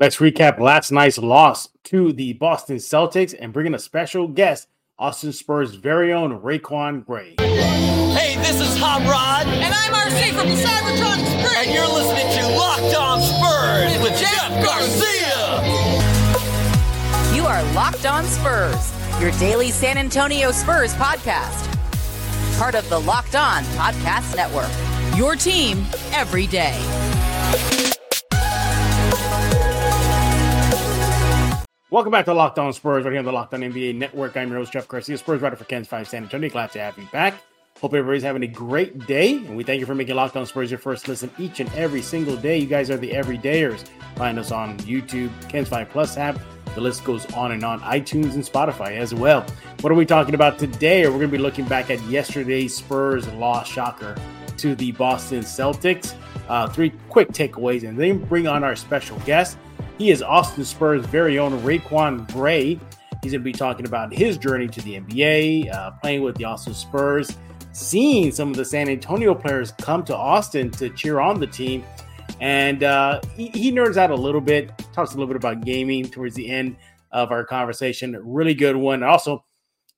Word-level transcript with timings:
Let's 0.00 0.18
recap 0.18 0.60
last 0.60 0.92
night's 0.92 1.18
loss 1.18 1.70
to 1.84 2.12
the 2.12 2.34
Boston 2.34 2.76
Celtics 2.76 3.34
and 3.36 3.52
bring 3.52 3.66
in 3.66 3.74
a 3.74 3.80
special 3.80 4.28
guest, 4.28 4.68
Austin 4.96 5.32
Spurs' 5.32 5.74
very 5.74 6.12
own 6.12 6.40
RaiQuan 6.40 7.04
Gray. 7.04 7.34
Hey, 7.40 8.36
this 8.36 8.60
is 8.60 8.78
Hot 8.78 9.00
Rod. 9.02 9.52
And 9.52 9.74
I'm 9.74 9.92
RC 9.92 10.38
from 10.38 10.50
the 10.50 10.54
Cybertron 10.54 11.18
Spurs. 11.26 11.52
And 11.56 11.74
you're 11.74 11.88
listening 11.88 12.30
to 12.38 12.46
Locked 12.56 12.94
On 12.94 13.20
Spurs 13.20 14.00
with 14.00 14.16
Jeff 14.20 14.64
Garcia. 14.64 15.64
You 17.34 17.44
are 17.46 17.64
Locked 17.74 18.06
On 18.06 18.24
Spurs, 18.24 18.92
your 19.20 19.32
daily 19.40 19.72
San 19.72 19.98
Antonio 19.98 20.52
Spurs 20.52 20.94
podcast. 20.94 21.66
Part 22.56 22.76
of 22.76 22.88
the 22.88 23.00
Locked 23.00 23.34
On 23.34 23.64
Podcast 23.64 24.36
Network. 24.36 24.70
Your 25.18 25.34
team 25.34 25.84
every 26.12 26.46
day. 26.46 26.78
Welcome 31.90 32.12
back 32.12 32.26
to 32.26 32.34
Locked 32.34 32.58
On 32.58 32.70
Spurs, 32.74 33.04
right 33.04 33.12
here 33.12 33.18
on 33.18 33.24
the 33.24 33.32
Locked 33.32 33.54
On 33.54 33.60
NBA 33.60 33.94
Network. 33.94 34.36
I'm 34.36 34.50
your 34.50 34.58
host, 34.58 34.74
Jeff 34.74 34.86
Garcia, 34.86 35.16
Spurs 35.16 35.40
writer 35.40 35.56
for 35.56 35.64
KENS 35.64 35.88
5 35.88 36.06
San 36.06 36.24
Antonio. 36.24 36.50
Glad 36.50 36.70
to 36.72 36.80
have 36.80 36.98
you 36.98 37.08
back. 37.10 37.42
Hope 37.80 37.94
everybody's 37.94 38.22
having 38.22 38.42
a 38.42 38.46
great 38.46 39.06
day, 39.06 39.36
and 39.36 39.56
we 39.56 39.64
thank 39.64 39.80
you 39.80 39.86
for 39.86 39.94
making 39.94 40.14
Locked 40.14 40.36
On 40.36 40.44
Spurs 40.44 40.70
your 40.70 40.78
first 40.78 41.08
listen 41.08 41.30
each 41.38 41.60
and 41.60 41.72
every 41.72 42.02
single 42.02 42.36
day. 42.36 42.58
You 42.58 42.66
guys 42.66 42.90
are 42.90 42.98
the 42.98 43.12
everydayers. 43.12 43.88
Find 44.16 44.38
us 44.38 44.52
on 44.52 44.76
YouTube, 44.80 45.30
KENS 45.48 45.70
5 45.70 45.88
Plus 45.88 46.18
app. 46.18 46.38
The 46.74 46.82
list 46.82 47.04
goes 47.04 47.24
on 47.32 47.52
and 47.52 47.64
on, 47.64 47.80
iTunes 47.80 48.34
and 48.34 48.44
Spotify 48.44 48.98
as 48.98 49.14
well. 49.14 49.40
What 49.80 49.90
are 49.90 49.96
we 49.96 50.04
talking 50.04 50.34
about 50.34 50.58
today? 50.58 51.06
We're 51.06 51.12
going 51.12 51.30
to 51.30 51.38
be 51.38 51.38
looking 51.38 51.64
back 51.64 51.88
at 51.88 52.02
yesterday's 52.02 52.76
Spurs 52.76 53.26
loss 53.28 53.66
shocker 53.66 54.14
to 54.58 54.74
the 54.74 54.92
Boston 54.92 55.40
Celtics. 55.40 56.14
Uh, 56.50 56.68
three 56.68 56.92
quick 57.08 57.30
takeaways, 57.30 57.88
and 57.88 57.98
then 57.98 58.18
bring 58.18 58.46
on 58.46 58.62
our 58.62 58.76
special 58.76 59.18
guest. 59.20 59.56
He 59.98 60.12
is 60.12 60.22
Austin 60.22 60.64
Spurs' 60.64 61.04
very 61.06 61.40
own 61.40 61.60
RaiQuan 61.60 62.32
Gray. 62.32 62.78
He's 63.20 63.32
going 63.32 63.40
to 63.40 63.44
be 63.44 63.52
talking 63.52 63.84
about 63.84 64.14
his 64.14 64.38
journey 64.38 64.68
to 64.68 64.80
the 64.82 65.00
NBA, 65.00 65.74
uh, 65.74 65.90
playing 66.00 66.22
with 66.22 66.36
the 66.36 66.44
Austin 66.44 66.72
Spurs, 66.72 67.36
seeing 67.72 68.30
some 68.30 68.48
of 68.50 68.56
the 68.56 68.64
San 68.64 68.88
Antonio 68.88 69.34
players 69.34 69.72
come 69.72 70.04
to 70.04 70.16
Austin 70.16 70.70
to 70.70 70.88
cheer 70.90 71.18
on 71.18 71.40
the 71.40 71.48
team. 71.48 71.82
And 72.40 72.84
uh, 72.84 73.20
he, 73.34 73.48
he 73.48 73.72
nerds 73.72 73.96
out 73.96 74.12
a 74.12 74.14
little 74.14 74.40
bit, 74.40 74.70
talks 74.92 75.10
a 75.10 75.14
little 75.14 75.26
bit 75.26 75.36
about 75.36 75.64
gaming 75.64 76.04
towards 76.04 76.36
the 76.36 76.48
end 76.48 76.76
of 77.10 77.32
our 77.32 77.44
conversation. 77.44 78.16
Really 78.24 78.54
good 78.54 78.76
one. 78.76 79.02
Also, 79.02 79.44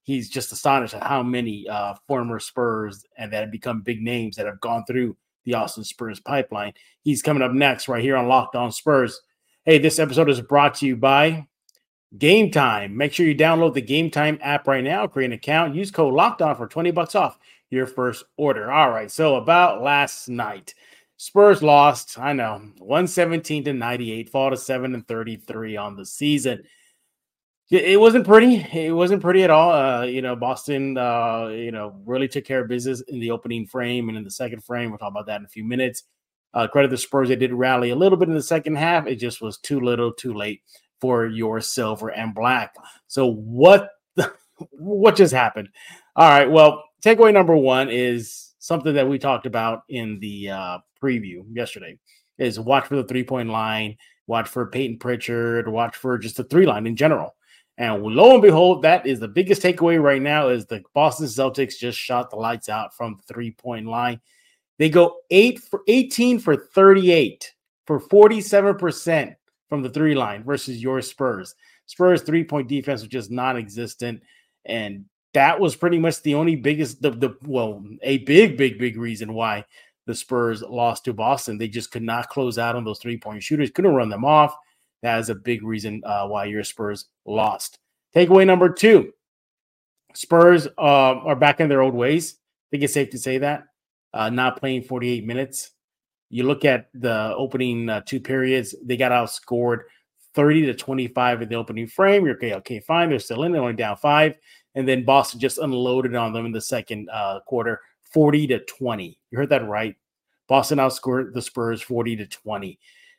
he's 0.02 0.30
just 0.30 0.50
astonished 0.50 0.94
at 0.94 1.02
how 1.02 1.22
many 1.22 1.68
uh, 1.68 1.92
former 2.08 2.38
Spurs 2.38 3.04
and 3.18 3.30
that 3.34 3.42
have 3.42 3.52
become 3.52 3.82
big 3.82 4.00
names 4.00 4.36
that 4.36 4.46
have 4.46 4.62
gone 4.62 4.82
through 4.86 5.14
the 5.44 5.52
Austin 5.52 5.84
Spurs 5.84 6.20
pipeline. 6.20 6.72
He's 7.02 7.20
coming 7.20 7.42
up 7.42 7.52
next 7.52 7.86
right 7.86 8.02
here 8.02 8.16
on 8.16 8.28
Locked 8.28 8.56
On 8.56 8.72
Spurs. 8.72 9.20
Hey, 9.66 9.76
this 9.76 9.98
episode 9.98 10.30
is 10.30 10.40
brought 10.40 10.76
to 10.76 10.86
you 10.86 10.96
by 10.96 11.46
Game 12.16 12.50
Time. 12.50 12.96
Make 12.96 13.12
sure 13.12 13.26
you 13.26 13.34
download 13.34 13.74
the 13.74 13.82
Game 13.82 14.10
Time 14.10 14.38
app 14.40 14.66
right 14.66 14.82
now, 14.82 15.06
create 15.06 15.26
an 15.26 15.32
account, 15.32 15.74
use 15.74 15.90
code 15.90 16.14
Locked 16.14 16.40
On 16.40 16.56
for 16.56 16.66
20 16.66 16.92
bucks 16.92 17.14
off 17.14 17.38
your 17.68 17.86
first 17.86 18.24
order. 18.38 18.72
All 18.72 18.88
right, 18.88 19.10
so 19.10 19.36
about 19.36 19.82
last 19.82 20.30
night. 20.30 20.74
Spurs 21.18 21.62
lost, 21.62 22.18
I 22.18 22.32
know, 22.32 22.54
117 22.78 23.64
to 23.64 23.74
98, 23.74 24.30
fall 24.30 24.48
to 24.48 24.56
7 24.56 24.94
and 24.94 25.06
33 25.06 25.76
on 25.76 25.94
the 25.94 26.06
season. 26.06 26.62
It 27.70 28.00
wasn't 28.00 28.26
pretty. 28.26 28.66
It 28.72 28.94
wasn't 28.94 29.20
pretty 29.20 29.44
at 29.44 29.50
all. 29.50 29.72
Uh, 29.72 30.04
you 30.04 30.22
know, 30.22 30.36
Boston, 30.36 30.96
uh, 30.96 31.48
you 31.48 31.70
know, 31.70 32.00
really 32.06 32.28
took 32.28 32.46
care 32.46 32.62
of 32.62 32.68
business 32.68 33.02
in 33.02 33.20
the 33.20 33.30
opening 33.30 33.66
frame 33.66 34.08
and 34.08 34.16
in 34.16 34.24
the 34.24 34.30
second 34.30 34.64
frame. 34.64 34.88
We'll 34.88 34.98
talk 34.98 35.10
about 35.10 35.26
that 35.26 35.40
in 35.40 35.44
a 35.44 35.48
few 35.48 35.64
minutes. 35.64 36.04
Uh, 36.52 36.66
credit 36.66 36.90
the 36.90 36.96
Spurs, 36.96 37.28
they 37.28 37.36
did 37.36 37.52
rally 37.52 37.90
a 37.90 37.96
little 37.96 38.18
bit 38.18 38.28
in 38.28 38.34
the 38.34 38.42
second 38.42 38.76
half. 38.76 39.06
It 39.06 39.16
just 39.16 39.40
was 39.40 39.58
too 39.58 39.80
little, 39.80 40.12
too 40.12 40.34
late 40.34 40.62
for 41.00 41.26
your 41.26 41.60
silver 41.60 42.08
and 42.08 42.34
black. 42.34 42.74
So 43.06 43.32
what? 43.32 43.90
what 44.72 45.16
just 45.16 45.32
happened? 45.32 45.68
All 46.16 46.28
right. 46.28 46.50
Well, 46.50 46.82
takeaway 47.02 47.32
number 47.32 47.56
one 47.56 47.88
is 47.88 48.52
something 48.58 48.94
that 48.94 49.08
we 49.08 49.18
talked 49.18 49.46
about 49.46 49.82
in 49.88 50.18
the 50.20 50.50
uh, 50.50 50.78
preview 51.02 51.44
yesterday. 51.52 51.98
Is 52.38 52.58
watch 52.58 52.86
for 52.86 52.96
the 52.96 53.04
three 53.04 53.24
point 53.24 53.50
line, 53.50 53.96
watch 54.26 54.48
for 54.48 54.66
Payton 54.66 54.98
Pritchard, 54.98 55.68
watch 55.68 55.94
for 55.94 56.16
just 56.18 56.36
the 56.36 56.44
three 56.44 56.66
line 56.66 56.86
in 56.86 56.96
general. 56.96 57.36
And 57.76 58.02
lo 58.02 58.32
and 58.32 58.42
behold, 58.42 58.82
that 58.82 59.06
is 59.06 59.20
the 59.20 59.28
biggest 59.28 59.62
takeaway 59.62 60.02
right 60.02 60.20
now. 60.20 60.48
Is 60.48 60.66
the 60.66 60.82
Boston 60.94 61.26
Celtics 61.26 61.78
just 61.78 61.98
shot 61.98 62.30
the 62.30 62.36
lights 62.36 62.68
out 62.68 62.94
from 62.94 63.16
the 63.16 63.32
three 63.32 63.52
point 63.52 63.86
line. 63.86 64.20
They 64.80 64.88
go 64.88 65.18
eight 65.30 65.58
for 65.58 65.82
18 65.88 66.38
for 66.38 66.56
38 66.56 67.52
for 67.86 68.00
47% 68.00 69.36
from 69.68 69.82
the 69.82 69.90
three 69.90 70.14
line 70.14 70.42
versus 70.42 70.82
your 70.82 71.02
Spurs. 71.02 71.54
Spurs 71.84 72.22
three 72.22 72.44
point 72.44 72.66
defense 72.66 73.02
was 73.02 73.08
just 73.08 73.30
non 73.30 73.58
existent. 73.58 74.22
And 74.64 75.04
that 75.34 75.60
was 75.60 75.76
pretty 75.76 75.98
much 75.98 76.22
the 76.22 76.34
only 76.34 76.56
biggest, 76.56 77.02
the, 77.02 77.10
the 77.10 77.36
well, 77.44 77.84
a 78.02 78.18
big, 78.18 78.56
big, 78.56 78.78
big 78.78 78.96
reason 78.96 79.34
why 79.34 79.66
the 80.06 80.14
Spurs 80.14 80.62
lost 80.62 81.04
to 81.04 81.12
Boston. 81.12 81.58
They 81.58 81.68
just 81.68 81.90
could 81.90 82.02
not 82.02 82.30
close 82.30 82.56
out 82.56 82.74
on 82.74 82.82
those 82.82 83.00
three 83.00 83.18
point 83.18 83.42
shooters, 83.42 83.70
couldn't 83.70 83.94
run 83.94 84.08
them 84.08 84.24
off. 84.24 84.56
That 85.02 85.18
is 85.18 85.28
a 85.28 85.34
big 85.34 85.62
reason 85.62 86.00
uh, 86.06 86.26
why 86.26 86.46
your 86.46 86.64
Spurs 86.64 87.08
lost. 87.26 87.78
Takeaway 88.16 88.46
number 88.46 88.70
two 88.70 89.12
Spurs 90.14 90.68
uh, 90.68 90.70
are 90.80 91.36
back 91.36 91.60
in 91.60 91.68
their 91.68 91.82
old 91.82 91.94
ways. 91.94 92.36
I 92.38 92.66
think 92.70 92.84
it's 92.84 92.94
safe 92.94 93.10
to 93.10 93.18
say 93.18 93.36
that 93.38 93.64
uh, 94.12 94.30
not 94.30 94.58
playing 94.58 94.82
48 94.82 95.26
minutes. 95.26 95.70
You 96.28 96.44
look 96.44 96.64
at 96.64 96.88
the 96.94 97.34
opening 97.36 97.88
uh, 97.88 98.02
two 98.06 98.20
periods, 98.20 98.74
they 98.84 98.96
got 98.96 99.12
outscored 99.12 99.80
30 100.34 100.66
to 100.66 100.74
25 100.74 101.42
in 101.42 101.48
the 101.48 101.54
opening 101.56 101.86
frame. 101.86 102.24
You're 102.24 102.36
okay, 102.36 102.54
okay, 102.54 102.80
fine. 102.80 103.10
They're 103.10 103.18
still 103.18 103.42
in, 103.42 103.52
they're 103.52 103.60
only 103.60 103.74
down 103.74 103.96
five. 103.96 104.36
And 104.74 104.86
then 104.86 105.04
Boston 105.04 105.40
just 105.40 105.58
unloaded 105.58 106.14
on 106.14 106.32
them 106.32 106.46
in 106.46 106.52
the 106.52 106.60
second 106.60 107.08
uh, 107.10 107.40
quarter, 107.40 107.80
40 108.12 108.46
to 108.48 108.60
20. 108.60 109.18
You 109.30 109.38
heard 109.38 109.48
that 109.48 109.66
right. 109.66 109.96
Boston 110.46 110.78
outscored 110.78 111.32
the 111.32 111.42
Spurs 111.42 111.82
40 111.82 112.16
to 112.16 112.26
20. 112.26 112.78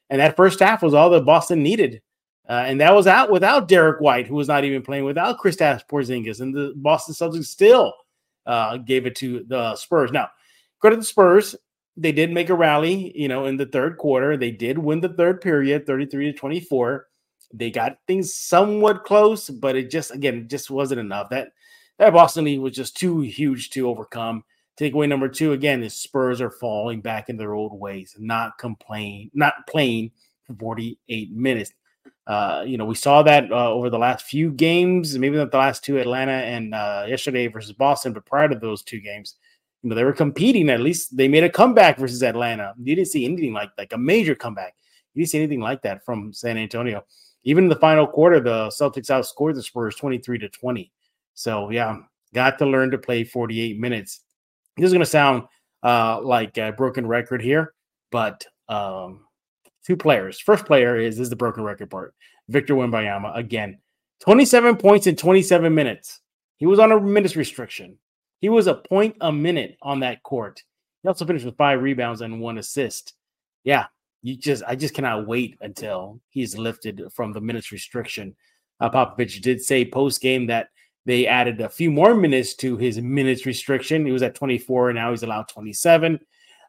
And 0.10 0.20
that 0.22 0.36
first 0.36 0.60
half 0.60 0.82
was 0.82 0.94
all 0.94 1.10
that 1.10 1.26
Boston 1.26 1.64
needed. 1.64 2.02
Uh, 2.50 2.64
and 2.66 2.82
that 2.82 2.94
was 2.94 3.08
out 3.08 3.32
without 3.32 3.68
Derek 3.68 4.02
White, 4.02 4.28
who 4.28 4.36
was 4.36 4.48
not 4.48 4.66
even 4.66 4.82
playing, 4.82 5.06
without 5.06 5.40
Kristaps 5.40 5.88
Porzingis. 5.88 6.42
And 6.42 6.54
the 6.54 6.74
Boston 6.76 7.14
Celtics 7.14 7.46
still 7.46 7.94
uh, 8.46 8.78
gave 8.78 9.06
it 9.06 9.16
to 9.18 9.46
the 9.48 9.76
Spurs. 9.76 10.12
Now, 10.12 10.30
go 10.82 10.90
to 10.90 10.96
the 10.96 11.04
Spurs. 11.04 11.56
They 11.98 12.12
did 12.12 12.32
make 12.32 12.50
a 12.50 12.56
rally, 12.56 13.12
you 13.16 13.28
know, 13.28 13.46
in 13.46 13.58
the 13.58 13.66
third 13.66 13.98
quarter. 13.98 14.38
They 14.38 14.52
did 14.52 14.78
win 14.78 15.02
the 15.02 15.10
third 15.10 15.42
period, 15.42 15.86
33 15.86 16.32
to 16.32 16.38
24. 16.38 17.08
They 17.54 17.70
got 17.70 17.98
things 18.08 18.34
somewhat 18.34 19.04
close, 19.04 19.50
but 19.50 19.76
it 19.76 19.90
just 19.90 20.12
again, 20.12 20.48
just 20.48 20.72
wasn't 20.72 21.02
enough. 21.02 21.30
That 21.30 21.50
that 22.00 22.14
Boston 22.14 22.46
lead 22.46 22.60
was 22.60 22.74
just 22.74 22.98
too 22.98 23.22
huge 23.22 23.70
to 23.72 23.90
overcome. 23.90 24.44
Takeaway 24.80 25.08
number 25.08 25.28
two 25.28 25.52
again 25.52 25.84
is 25.84 25.94
Spurs 25.94 26.42
are 26.42 26.50
falling 26.50 27.02
back 27.02 27.30
in 27.30 27.38
their 27.38 27.54
old 27.54 27.78
ways, 27.78 28.16
not 28.18 28.58
complain, 28.58 29.30
not 29.34 29.68
playing 29.68 30.12
for 30.46 30.56
48 30.56 31.32
minutes. 31.32 31.74
Uh, 32.26 32.64
you 32.66 32.78
know, 32.78 32.86
we 32.86 32.96
saw 32.96 33.22
that 33.24 33.52
uh, 33.52 33.70
over 33.70 33.90
the 33.90 34.00
last 34.00 34.26
few 34.26 34.52
games, 34.52 35.18
maybe 35.18 35.36
not 35.36 35.52
the 35.52 35.58
last 35.58 35.84
two, 35.84 36.00
Atlanta 36.00 36.32
and 36.32 36.74
uh, 36.74 37.06
yesterday 37.08 37.48
versus 37.48 37.74
Boston, 37.74 38.14
but 38.14 38.26
prior 38.26 38.48
to 38.48 38.56
those 38.56 38.82
two 38.82 39.00
games, 39.00 39.36
you 39.84 39.90
know, 39.90 39.96
they 39.96 40.04
were 40.04 40.14
competing. 40.14 40.70
At 40.70 40.82
least 40.82 41.16
they 41.16 41.28
made 41.28 41.44
a 41.44 41.50
comeback 41.50 41.98
versus 41.98 42.22
Atlanta. 42.24 42.74
You 42.82 42.96
didn't 42.96 43.10
see 43.10 43.26
anything 43.26 43.54
like 43.54 43.72
like 43.78 43.94
a 43.94 43.98
major 43.98 44.36
comeback. 44.36 44.76
You 45.14 45.22
didn't 45.22 45.32
see 45.32 45.40
anything 45.40 45.62
like 45.62 45.82
that 45.84 46.06
from 46.06 46.32
San 46.34 46.58
Antonio. 46.58 47.04
Even 47.44 47.66
in 47.66 47.70
the 47.70 47.76
final 47.78 48.06
quarter, 48.06 48.40
the 48.40 48.68
Celtics 48.68 49.10
outscored 49.10 49.56
the 49.56 49.64
Spurs 49.64 49.96
23 49.96 50.38
to 50.40 50.50
20. 50.50 50.92
So 51.34 51.72
yeah, 51.72 51.98
got 52.34 52.60
to 52.60 52.66
learn 52.66 52.92
to 52.92 52.98
play 52.98 53.24
48 53.24 53.80
minutes. 53.80 54.22
This 54.78 54.88
is 54.88 54.94
gonna 54.94 55.06
sound 55.06 55.44
uh, 55.84 56.22
like 56.22 56.58
a 56.58 56.72
broken 56.72 57.08
record 57.08 57.42
here, 57.42 57.74
but 58.12 58.46
um, 58.70 59.26
two 59.84 59.98
players. 59.98 60.40
First 60.40 60.66
player 60.66 60.98
is, 60.98 61.20
is 61.20 61.30
the 61.30 61.36
broken 61.36 61.64
record 61.64 61.90
part. 61.90 62.14
Victor 62.50 62.76
Wembanyama 62.76 63.36
again, 63.36 63.80
27 64.22 64.78
points 64.78 65.08
in 65.08 65.16
27 65.16 65.74
minutes. 65.74 66.20
He 66.58 66.68
was 66.68 66.78
on 66.78 66.92
a 66.92 67.00
minutes 67.00 67.36
restriction. 67.36 67.98
He 68.42 68.50
was 68.50 68.68
a 68.68 68.76
point 68.76 69.16
a 69.22 69.32
minute 69.32 69.78
on 69.82 70.02
that 70.02 70.24
court. 70.24 70.62
He 71.02 71.08
also 71.08 71.26
finished 71.26 71.46
with 71.46 71.58
five 71.58 71.82
rebounds 71.82 72.22
and 72.22 72.42
one 72.42 72.58
assist. 72.58 73.14
Yeah, 73.64 73.86
you 74.24 74.36
just 74.36 74.64
I 74.68 74.76
just 74.76 74.94
cannot 74.94 75.28
wait 75.28 75.58
until 75.62 76.20
he's 76.30 76.58
lifted 76.58 77.04
from 77.14 77.34
the 77.34 77.42
minutes 77.42 77.72
restriction. 77.72 78.36
Uh, 78.80 78.90
Popovich 78.90 79.42
did 79.42 79.62
say 79.62 79.86
post 79.86 80.22
game 80.22 80.48
that 80.48 80.70
they 81.06 81.28
added 81.28 81.62
a 81.62 81.70
few 81.70 81.92
more 81.92 82.16
minutes 82.16 82.56
to 82.56 82.78
his 82.78 83.00
minutes 83.00 83.46
restriction. 83.46 84.06
He 84.06 84.12
was 84.12 84.24
at 84.24 84.36
24 84.36 84.90
and 84.90 84.98
now 84.98 85.12
he's 85.12 85.24
allowed 85.24 85.48
27. 85.48 86.20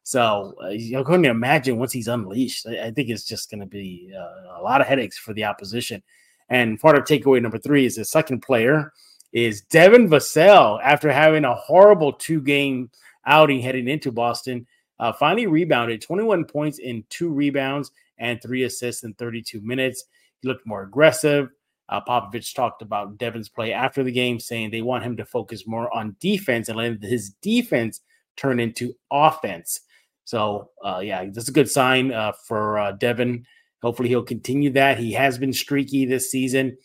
So 0.04 0.54
uh, 0.62 1.02
going 1.02 1.22
to 1.22 1.30
imagine 1.30 1.78
once 1.78 1.92
he's 1.92 2.08
unleashed, 2.08 2.66
I, 2.66 2.86
I 2.86 2.90
think 2.90 3.08
it's 3.08 3.24
just 3.24 3.50
going 3.50 3.60
to 3.60 3.66
be 3.66 4.12
uh, 4.16 4.60
a 4.60 4.62
lot 4.62 4.80
of 4.80 4.86
headaches 4.86 5.18
for 5.18 5.32
the 5.32 5.44
opposition. 5.44 6.02
And 6.48 6.80
part 6.80 6.96
of 6.96 7.04
takeaway 7.04 7.40
number 7.40 7.58
three 7.58 7.86
is 7.86 7.96
the 7.96 8.04
second 8.04 8.40
player 8.40 8.92
is 9.32 9.62
Devin 9.62 10.08
Vassell 10.08 10.80
after 10.82 11.10
having 11.10 11.44
a 11.44 11.54
horrible 11.54 12.12
two 12.12 12.40
game 12.40 12.90
outing 13.26 13.60
heading 13.60 13.88
into 13.88 14.12
Boston. 14.12 14.66
Uh, 14.98 15.12
finally 15.12 15.46
rebounded 15.46 16.00
21 16.00 16.44
points 16.44 16.78
in 16.78 17.04
two 17.08 17.30
rebounds 17.30 17.90
and 18.18 18.40
three 18.40 18.64
assists 18.64 19.04
in 19.04 19.14
32 19.14 19.60
minutes. 19.60 20.04
He 20.40 20.48
looked 20.48 20.66
more 20.66 20.82
aggressive. 20.82 21.48
Uh, 21.88 22.00
Popovich 22.00 22.54
talked 22.54 22.82
about 22.82 23.18
Devin's 23.18 23.48
play 23.48 23.72
after 23.72 24.02
the 24.02 24.12
game, 24.12 24.38
saying 24.38 24.70
they 24.70 24.82
want 24.82 25.04
him 25.04 25.16
to 25.16 25.24
focus 25.24 25.66
more 25.66 25.94
on 25.94 26.16
defense 26.20 26.68
and 26.68 26.78
let 26.78 27.02
his 27.02 27.30
defense 27.42 28.00
turn 28.36 28.60
into 28.60 28.94
offense. 29.10 29.80
So, 30.24 30.70
uh, 30.84 31.00
yeah, 31.02 31.24
that's 31.32 31.48
a 31.48 31.52
good 31.52 31.70
sign 31.70 32.12
uh, 32.12 32.32
for 32.46 32.78
uh, 32.78 32.92
Devin. 32.92 33.44
Hopefully, 33.82 34.08
he'll 34.08 34.22
continue 34.22 34.70
that. 34.70 34.98
He 34.98 35.12
has 35.12 35.36
been 35.36 35.52
streaky 35.52 36.06
this 36.06 36.30
season. 36.30 36.78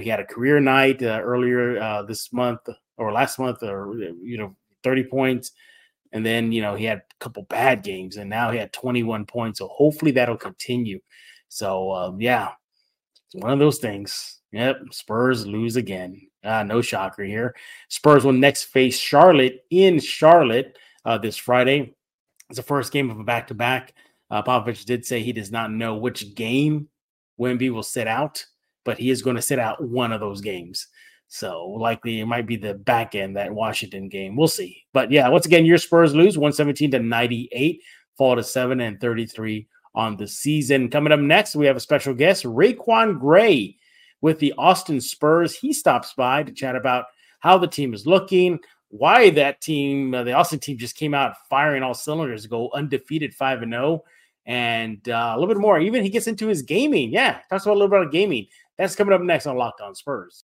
He 0.00 0.08
had 0.08 0.20
a 0.20 0.24
career 0.24 0.60
night 0.60 1.02
uh, 1.02 1.20
earlier 1.22 1.80
uh, 1.80 2.02
this 2.02 2.32
month 2.32 2.60
or 2.96 3.12
last 3.12 3.38
month, 3.38 3.62
or 3.62 3.94
you 4.22 4.38
know, 4.38 4.56
30 4.82 5.04
points. 5.04 5.52
And 6.12 6.24
then, 6.24 6.52
you 6.52 6.60
know, 6.60 6.74
he 6.74 6.84
had 6.84 6.98
a 6.98 7.02
couple 7.20 7.42
bad 7.44 7.82
games 7.82 8.16
and 8.16 8.28
now 8.28 8.50
he 8.50 8.58
had 8.58 8.72
21 8.72 9.24
points. 9.26 9.58
So 9.58 9.68
hopefully 9.68 10.10
that'll 10.12 10.36
continue. 10.36 11.00
So, 11.48 11.92
um, 11.92 12.20
yeah, 12.20 12.50
it's 13.26 13.42
one 13.42 13.52
of 13.52 13.58
those 13.58 13.78
things. 13.78 14.40
Yep. 14.52 14.80
Spurs 14.92 15.46
lose 15.46 15.76
again. 15.76 16.20
Uh, 16.44 16.62
no 16.64 16.82
shocker 16.82 17.24
here. 17.24 17.54
Spurs 17.88 18.24
will 18.24 18.32
next 18.32 18.64
face 18.64 18.98
Charlotte 18.98 19.64
in 19.70 20.00
Charlotte 20.00 20.76
uh, 21.04 21.16
this 21.16 21.36
Friday. 21.36 21.94
It's 22.50 22.58
the 22.58 22.62
first 22.62 22.92
game 22.92 23.10
of 23.10 23.18
a 23.18 23.24
back 23.24 23.46
to 23.46 23.54
back. 23.54 23.94
Popovich 24.30 24.86
did 24.86 25.04
say 25.04 25.20
he 25.22 25.32
does 25.32 25.52
not 25.52 25.70
know 25.70 25.96
which 25.96 26.34
game 26.34 26.88
Wemby 27.38 27.70
will 27.70 27.82
sit 27.82 28.06
out, 28.06 28.44
but 28.84 28.98
he 28.98 29.10
is 29.10 29.22
going 29.22 29.36
to 29.36 29.42
sit 29.42 29.58
out 29.58 29.82
one 29.82 30.12
of 30.12 30.20
those 30.20 30.40
games. 30.40 30.88
So 31.28 31.66
likely 31.66 32.20
it 32.20 32.26
might 32.26 32.46
be 32.46 32.56
the 32.56 32.74
back 32.74 33.14
end 33.14 33.36
that 33.36 33.52
Washington 33.52 34.08
game. 34.08 34.36
We'll 34.36 34.48
see. 34.48 34.84
But 34.92 35.10
yeah, 35.10 35.28
once 35.28 35.46
again, 35.46 35.64
your 35.64 35.78
Spurs 35.78 36.14
lose 36.14 36.36
117 36.36 36.90
to 36.90 36.98
98, 36.98 37.80
fall 38.18 38.36
to 38.36 38.42
7 38.42 38.80
and 38.80 39.00
33 39.00 39.66
on 39.94 40.16
the 40.16 40.28
season. 40.28 40.90
Coming 40.90 41.12
up 41.12 41.20
next, 41.20 41.56
we 41.56 41.66
have 41.66 41.76
a 41.76 41.80
special 41.80 42.14
guest, 42.14 42.44
RaiQuan 42.44 43.18
Gray 43.18 43.76
with 44.20 44.38
the 44.38 44.54
Austin 44.58 45.00
Spurs. 45.00 45.56
He 45.56 45.72
stops 45.72 46.12
by 46.14 46.42
to 46.42 46.52
chat 46.52 46.76
about 46.76 47.06
how 47.40 47.58
the 47.58 47.66
team 47.66 47.94
is 47.94 48.06
looking, 48.06 48.58
why 48.88 49.30
that 49.30 49.60
team, 49.60 50.14
uh, 50.14 50.22
the 50.24 50.32
Austin 50.32 50.58
team, 50.58 50.78
just 50.78 50.96
came 50.96 51.14
out 51.14 51.34
firing 51.48 51.82
all 51.82 51.94
cylinders, 51.94 52.46
go 52.46 52.70
undefeated 52.74 53.34
5 53.34 53.62
and 53.62 53.72
0, 53.72 54.04
and 54.46 55.08
uh, 55.08 55.32
a 55.34 55.38
little 55.38 55.52
bit 55.52 55.60
more. 55.60 55.80
Even 55.80 56.02
he 56.02 56.10
gets 56.10 56.26
into 56.26 56.46
his 56.46 56.62
gaming. 56.62 57.10
Yeah, 57.10 57.38
talks 57.48 57.64
about 57.64 57.72
a 57.72 57.78
little 57.78 57.88
bit 57.88 58.06
of 58.06 58.12
gaming. 58.12 58.46
That's 58.78 58.96
coming 58.96 59.14
up 59.14 59.20
next 59.20 59.46
on 59.46 59.56
Locked 59.56 59.80
On 59.80 59.94
Spurs. 59.94 60.44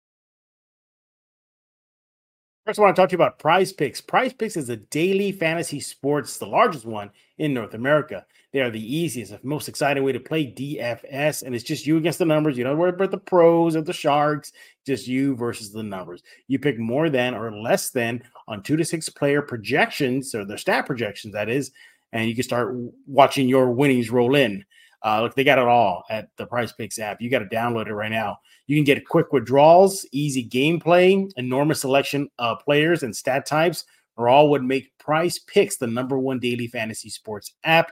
First, 2.64 2.78
I 2.78 2.82
want 2.82 2.94
to 2.94 3.02
talk 3.02 3.08
to 3.08 3.14
you 3.14 3.18
about 3.18 3.40
Prize 3.40 3.72
Picks. 3.72 4.00
Prize 4.00 4.32
Picks 4.32 4.56
is 4.56 4.68
a 4.68 4.76
daily 4.76 5.32
fantasy 5.32 5.80
sports, 5.80 6.38
the 6.38 6.46
largest 6.46 6.84
one 6.84 7.10
in 7.38 7.52
North 7.52 7.74
America. 7.74 8.24
They 8.52 8.60
are 8.60 8.70
the 8.70 8.96
easiest, 8.96 9.32
and 9.32 9.42
most 9.42 9.68
exciting 9.68 10.04
way 10.04 10.12
to 10.12 10.20
play 10.20 10.46
DFS, 10.46 11.42
and 11.42 11.56
it's 11.56 11.64
just 11.64 11.88
you 11.88 11.96
against 11.96 12.20
the 12.20 12.24
numbers. 12.24 12.56
You 12.56 12.62
don't 12.62 12.78
worry 12.78 12.90
about 12.90 13.10
the 13.10 13.18
pros 13.18 13.74
or 13.74 13.82
the 13.82 13.92
sharks, 13.92 14.52
just 14.86 15.08
you 15.08 15.34
versus 15.34 15.72
the 15.72 15.82
numbers. 15.82 16.22
You 16.46 16.60
pick 16.60 16.78
more 16.78 17.10
than 17.10 17.34
or 17.34 17.50
less 17.50 17.90
than 17.90 18.22
on 18.46 18.62
two 18.62 18.76
to 18.76 18.84
six 18.84 19.08
player 19.08 19.42
projections, 19.42 20.32
or 20.32 20.44
the 20.44 20.56
stat 20.56 20.86
projections, 20.86 21.34
that 21.34 21.48
is, 21.48 21.72
and 22.12 22.28
you 22.28 22.34
can 22.36 22.44
start 22.44 22.76
watching 23.08 23.48
your 23.48 23.72
winnings 23.72 24.10
roll 24.10 24.36
in. 24.36 24.64
Uh, 25.04 25.22
look, 25.22 25.34
they 25.34 25.44
got 25.44 25.58
it 25.58 25.66
all 25.66 26.04
at 26.10 26.28
the 26.36 26.46
Prize 26.46 26.72
Picks 26.72 26.98
app. 26.98 27.20
You 27.20 27.28
got 27.28 27.40
to 27.40 27.46
download 27.46 27.88
it 27.88 27.94
right 27.94 28.10
now. 28.10 28.38
You 28.66 28.76
can 28.76 28.84
get 28.84 29.06
quick 29.08 29.32
withdrawals, 29.32 30.06
easy 30.12 30.48
gameplay, 30.48 31.30
enormous 31.36 31.80
selection 31.80 32.28
of 32.38 32.60
players 32.60 33.02
and 33.02 33.14
stat 33.14 33.46
types 33.46 33.84
are 34.16 34.28
all 34.28 34.48
what 34.48 34.62
make 34.62 34.96
Prize 34.98 35.38
Picks 35.40 35.76
the 35.76 35.86
number 35.86 36.18
one 36.18 36.38
daily 36.38 36.66
fantasy 36.66 37.08
sports 37.08 37.54
app. 37.64 37.90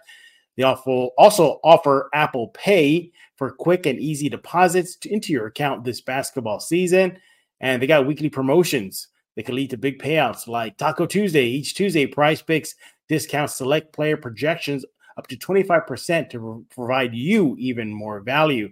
They 0.57 0.62
also 0.62 1.61
offer 1.65 2.11
Apple 2.12 2.49
Pay 2.49 3.12
for 3.37 3.51
quick 3.51 3.87
and 3.87 3.99
easy 3.99 4.29
deposits 4.29 4.99
into 5.07 5.33
your 5.33 5.47
account 5.47 5.85
this 5.85 6.01
basketball 6.01 6.61
season. 6.61 7.19
And 7.61 7.81
they 7.81 7.87
got 7.87 8.07
weekly 8.07 8.29
promotions 8.29 9.09
that 9.37 9.47
can 9.47 9.55
lead 9.55 9.71
to 9.71 9.79
big 9.79 9.99
payouts 9.99 10.47
like 10.47 10.77
Taco 10.77 11.07
Tuesday. 11.07 11.47
Each 11.47 11.75
Tuesday, 11.75 12.07
Prize 12.07 12.43
Picks 12.43 12.75
discounts 13.09 13.55
select 13.57 13.93
player 13.93 14.17
projections 14.17 14.85
up 15.17 15.27
to 15.29 15.37
25% 15.37 16.31
to 16.31 16.67
provide 16.71 17.15
you 17.15 17.57
even 17.59 17.93
more 17.93 18.21
value. 18.21 18.71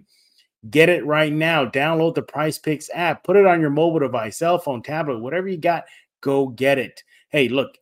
Get 0.69 0.89
it 0.89 1.05
right 1.05 1.31
now. 1.31 1.65
Download 1.65 2.13
the 2.13 2.21
Prize 2.21 2.57
Picks 2.57 2.89
app, 2.93 3.23
put 3.23 3.37
it 3.37 3.45
on 3.45 3.61
your 3.61 3.69
mobile 3.69 3.99
device, 3.99 4.37
cell 4.37 4.59
phone, 4.59 4.81
tablet, 4.81 5.19
whatever 5.19 5.47
you 5.47 5.57
got, 5.57 5.85
go 6.21 6.47
get 6.47 6.77
it. 6.77 7.03
Hey, 7.29 7.47
look, 7.47 7.77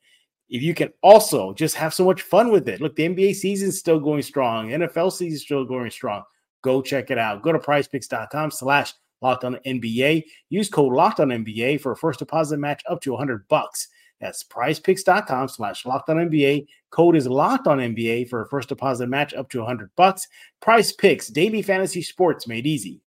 if 0.49 0.61
you 0.61 0.73
can 0.73 0.89
also 1.01 1.53
just 1.53 1.75
have 1.75 1.93
so 1.93 2.05
much 2.05 2.21
fun 2.21 2.51
with 2.51 2.69
it. 2.69 2.79
Look, 2.79 2.95
the 2.95 3.07
NBA 3.07 3.35
season's 3.35 3.79
still 3.79 3.99
going 3.99 4.21
strong, 4.21 4.69
NFL 4.69 5.11
season's 5.11 5.41
still 5.41 5.65
going 5.65 5.89
strong. 5.89 6.23
Go 6.61 6.81
check 6.81 7.11
it 7.11 7.17
out. 7.17 7.43
Go 7.43 7.51
to 7.51 7.59
prizepicks.com 7.59 8.51
slash 8.51 8.93
locked 9.21 9.43
on 9.43 9.55
NBA. 9.65 10.23
Use 10.49 10.69
code 10.69 10.93
locked 10.93 11.19
on 11.19 11.29
NBA 11.29 11.81
for 11.81 11.91
a 11.91 11.97
first 11.97 12.19
deposit 12.19 12.57
match 12.57 12.83
up 12.89 13.01
to 13.01 13.11
100 13.11 13.47
bucks. 13.47 13.87
That's 14.19 14.43
prizepicks.com 14.43 15.47
slash 15.47 15.85
locked 15.85 16.09
on 16.09 16.17
NBA. 16.17 16.67
Code 16.89 17.15
is 17.15 17.27
locked 17.27 17.67
on 17.67 17.77
NBA 17.77 18.29
for 18.29 18.41
a 18.41 18.47
first 18.47 18.69
deposit 18.69 19.07
match 19.07 19.33
up 19.33 19.49
to 19.49 19.59
100 19.59 19.91
bucks. 19.95 20.27
Prize 20.61 20.91
picks, 20.91 21.27
daily 21.27 21.61
fantasy 21.61 22.01
sports 22.01 22.47
made 22.47 22.65
easy. 22.65 23.01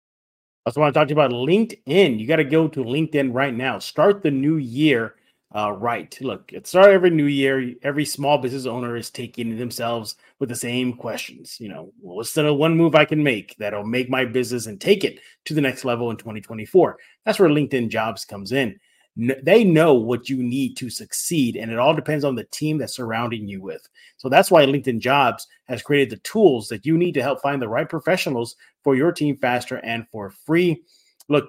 I 0.64 0.70
also 0.70 0.80
want 0.80 0.92
to 0.92 0.98
talk 0.98 1.08
to 1.08 1.14
you 1.14 1.20
about 1.20 1.30
LinkedIn. 1.30 2.18
You 2.18 2.26
got 2.26 2.36
to 2.36 2.44
go 2.44 2.66
to 2.66 2.82
LinkedIn 2.82 3.32
right 3.32 3.54
now. 3.54 3.78
Start 3.78 4.22
the 4.22 4.32
new 4.32 4.56
year 4.56 5.14
uh, 5.54 5.70
right. 5.72 6.16
Look, 6.20 6.52
at 6.52 6.66
start 6.66 6.90
every 6.90 7.10
new 7.10 7.26
year, 7.26 7.74
every 7.82 8.04
small 8.04 8.36
business 8.36 8.66
owner 8.66 8.96
is 8.96 9.10
taking 9.10 9.56
themselves 9.56 10.16
with 10.38 10.48
the 10.48 10.56
same 10.56 10.92
questions. 10.92 11.56
You 11.60 11.68
know, 11.68 11.92
what's 12.00 12.32
the 12.32 12.52
one 12.52 12.76
move 12.76 12.94
I 12.94 13.04
can 13.04 13.22
make 13.22 13.56
that'll 13.56 13.86
make 13.86 14.10
my 14.10 14.24
business 14.24 14.66
and 14.66 14.80
take 14.80 15.04
it 15.04 15.20
to 15.44 15.54
the 15.54 15.60
next 15.60 15.84
level 15.84 16.10
in 16.10 16.16
2024? 16.16 16.98
That's 17.24 17.38
where 17.38 17.48
LinkedIn 17.48 17.88
Jobs 17.88 18.24
comes 18.24 18.52
in 18.52 18.78
they 19.16 19.64
know 19.64 19.94
what 19.94 20.28
you 20.28 20.42
need 20.42 20.76
to 20.76 20.90
succeed 20.90 21.56
and 21.56 21.70
it 21.70 21.78
all 21.78 21.94
depends 21.94 22.24
on 22.24 22.34
the 22.34 22.44
team 22.44 22.76
that's 22.76 22.96
surrounding 22.96 23.48
you 23.48 23.62
with. 23.62 23.88
So 24.18 24.28
that's 24.28 24.50
why 24.50 24.66
linkedin 24.66 24.98
jobs 24.98 25.46
has 25.68 25.82
created 25.82 26.10
the 26.10 26.22
tools 26.22 26.68
that 26.68 26.84
you 26.84 26.98
need 26.98 27.12
to 27.14 27.22
help 27.22 27.40
find 27.40 27.60
the 27.60 27.68
right 27.68 27.88
professionals 27.88 28.56
for 28.84 28.94
your 28.94 29.12
team 29.12 29.36
faster 29.36 29.78
and 29.78 30.06
for 30.10 30.30
free. 30.30 30.82
Look 31.28 31.48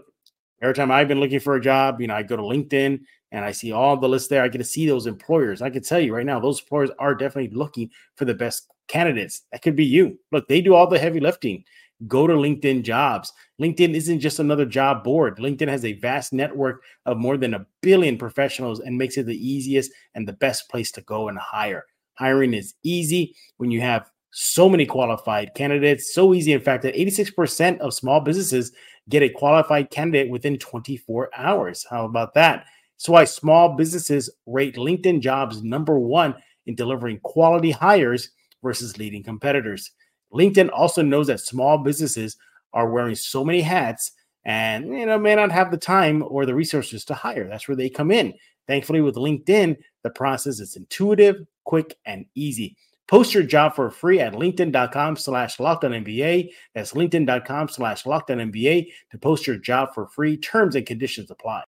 every 0.62 0.74
time 0.74 0.92
i've 0.92 1.08
been 1.08 1.19
looking 1.19 1.40
for 1.40 1.56
a 1.56 1.62
job 1.62 2.02
you 2.02 2.08
know 2.08 2.16
i 2.16 2.24
go 2.24 2.36
to 2.36 2.42
linkedin 2.42 3.00
and 3.31 3.46
i 3.46 3.52
see 3.52 3.72
all 3.72 3.96
the 3.96 4.10
lists 4.10 4.28
there. 4.28 4.42
I 4.42 4.48
get 4.48 4.58
to 4.60 4.63
see 4.63 4.88
those 4.88 5.06
employers. 5.06 5.62
I 5.62 5.70
can 5.70 5.84
tell 5.84 6.00
you 6.00 6.16
right 6.16 6.25
now 6.25 6.40
those 6.40 6.62
employers 6.62 6.90
are 6.98 7.13
definitely 7.13 7.56
looking 7.56 7.92
for 8.16 8.25
the 8.25 8.34
best 8.34 8.72
candidates. 8.88 9.42
That 9.52 9.62
could 9.62 9.75
be 9.75 9.86
you. 9.86 10.18
Look 10.31 10.48
they 10.48 10.62
do 10.62 10.74
all 10.74 10.88
the 10.88 10.98
heavy 10.98 11.20
lifting 11.20 11.66
go 12.06 12.28
to 12.28 12.34
LinkedIn 12.34 12.84
jobs. 12.84 13.34
LinkedIn 13.60 13.96
isn't 13.96 14.20
just 14.20 14.39
another 14.39 14.66
job 14.66 15.04
board. 15.04 15.38
LinkedIn 15.38 15.68
has 15.68 15.84
a 15.84 15.94
vast 15.94 16.34
network 16.34 16.84
of 17.06 17.18
more 17.18 17.38
than 17.38 17.56
a 17.56 17.66
billion 17.82 18.18
professionals 18.18 18.80
and 18.80 18.98
makes 18.98 19.18
it 19.18 19.25
the 19.25 19.48
easiest 19.48 19.92
and 20.13 20.27
the 20.27 20.34
best 20.34 20.70
place 20.70 20.92
to 20.92 21.01
go 21.01 21.27
and 21.30 21.39
hire. 21.39 21.86
Hiring 22.13 22.54
is 22.54 22.75
easy 22.84 23.36
when 23.58 23.72
you 23.72 23.82
have 23.82 24.10
so 24.32 24.70
many 24.70 24.86
qualified 24.86 25.54
candidates. 25.56 26.13
So 26.13 26.34
easy, 26.34 26.54
in 26.54 26.62
fact, 26.62 26.84
that 26.84 26.96
86% 26.96 27.80
of 27.80 27.94
small 27.94 28.20
businesses 28.20 28.72
get 29.10 29.24
a 29.24 29.30
qualified 29.30 29.89
candidate 29.89 30.30
within 30.30 30.58
24 30.60 31.32
hours. 31.36 31.86
How 31.89 32.06
about 32.06 32.34
that? 32.36 32.66
That's 32.98 33.10
why 33.10 33.24
small 33.24 33.75
businesses 33.75 34.30
rate 34.46 34.75
LinkedIn 34.75 35.22
jobs 35.22 35.63
number 35.63 35.98
one 35.98 36.36
in 36.66 36.75
delivering 36.75 37.20
quality 37.24 37.72
hires 37.72 38.32
versus 38.62 38.98
leading 38.98 39.24
competitors. 39.24 39.92
LinkedIn 40.34 40.69
also 40.74 41.01
knows 41.01 41.27
that 41.27 41.39
small 41.39 41.77
businesses 41.77 42.38
are 42.74 42.89
wearing 42.89 43.15
so 43.15 43.43
many 43.43 43.62
hats 43.62 44.12
and 44.46 44.88
you 44.88 45.05
know 45.05 45.19
may 45.19 45.36
not 45.36 45.51
have 45.51 45.72
the 45.72 45.77
time 45.77 46.24
or 46.27 46.46
the 46.46 46.55
resources 46.55 47.05
to 47.05 47.13
hire. 47.13 47.48
That's 47.48 47.67
where 47.67 47.77
they 47.77 47.89
come 47.89 48.12
in. 48.12 48.34
Thankfully, 48.67 49.01
with 49.01 49.15
LinkedIn, 49.15 49.77
the 50.03 50.10
process 50.10 50.60
is 50.60 50.75
intuitive, 50.75 51.36
quick, 51.63 51.96
and 52.05 52.25
easy. 52.36 52.75
Post 53.07 53.34
your 53.34 53.43
job 53.43 53.75
for 53.75 53.89
free 53.89 54.19
at 54.19 54.34
linkedin.com 54.34 55.15
slash 55.15 55.57
MBA. 55.57 56.50
That's 56.75 56.93
linkedin.com 56.93 57.69
slash 57.69 58.03
MBA 58.03 58.88
to 59.12 59.17
post 59.17 59.48
your 59.48 59.57
job 59.57 59.93
for 59.93 60.07
free. 60.07 60.36
Terms 60.38 60.75
and 60.75 60.86
conditions 60.86 61.31
apply. 61.31 61.63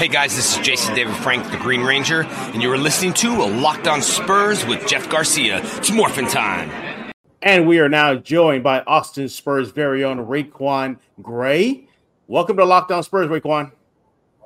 Hey 0.00 0.08
guys, 0.08 0.34
this 0.34 0.56
is 0.56 0.66
Jason 0.66 0.94
David 0.94 1.14
Frank, 1.16 1.50
the 1.50 1.58
Green 1.58 1.82
Ranger, 1.82 2.22
and 2.22 2.62
you 2.62 2.72
are 2.72 2.78
listening 2.78 3.12
to 3.12 3.28
a 3.42 3.44
Locked 3.44 3.86
On 3.86 4.00
Spurs 4.00 4.64
with 4.64 4.86
Jeff 4.86 5.10
Garcia. 5.10 5.60
It's 5.76 5.90
morphin' 5.90 6.26
time. 6.26 7.12
And 7.42 7.68
we 7.68 7.80
are 7.80 7.88
now 7.90 8.14
joined 8.14 8.64
by 8.64 8.80
Austin 8.86 9.28
Spurs' 9.28 9.70
very 9.72 10.02
own 10.02 10.16
RaiQuan 10.16 10.96
Gray. 11.20 11.86
Welcome 12.28 12.56
to 12.56 12.64
Locked 12.64 12.90
On 12.92 13.02
Spurs, 13.02 13.28
RaiQuan. 13.28 13.72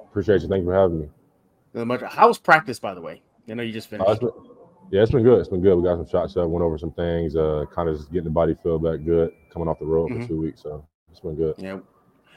Appreciate 0.03 0.43
you. 0.43 0.49
Thank 0.49 0.63
you 0.63 0.67
for 0.67 0.75
having 0.75 1.03
me. 1.03 1.85
Much. 1.85 2.03
How 2.03 2.27
was 2.27 2.37
practice, 2.37 2.81
by 2.81 2.93
the 2.93 3.01
way? 3.01 3.23
I 3.49 3.55
know 3.55 3.63
you 3.63 3.73
just 3.73 3.89
finished. 3.89 4.09
Uh, 4.09 4.13
it's 4.13 4.21
been, 4.21 4.31
yeah, 4.91 5.03
it's 5.03 5.13
been 5.13 5.23
good. 5.23 5.39
It's 5.39 5.51
been 5.51 5.63
good. 5.63 5.77
We 5.77 5.85
got 5.85 5.99
some 5.99 6.09
shots 6.09 6.37
up, 6.37 6.49
went 6.49 6.65
over 6.65 6.79
some 6.79 6.91
things, 6.95 7.37
uh, 7.37 7.67
kind 7.73 7.89
of 7.89 7.97
just 7.97 8.11
getting 8.11 8.25
the 8.25 8.31
body 8.31 8.57
feel 8.61 8.81
back 8.81 9.05
good, 9.05 9.31
coming 9.53 9.69
off 9.69 9.79
the 9.79 9.87
road 9.87 10.11
mm-hmm. 10.11 10.23
for 10.23 10.29
two 10.31 10.41
weeks. 10.41 10.65
So 10.65 10.85
it's 11.13 11.21
been 11.21 11.37
good. 11.37 11.55
Yeah. 11.59 11.79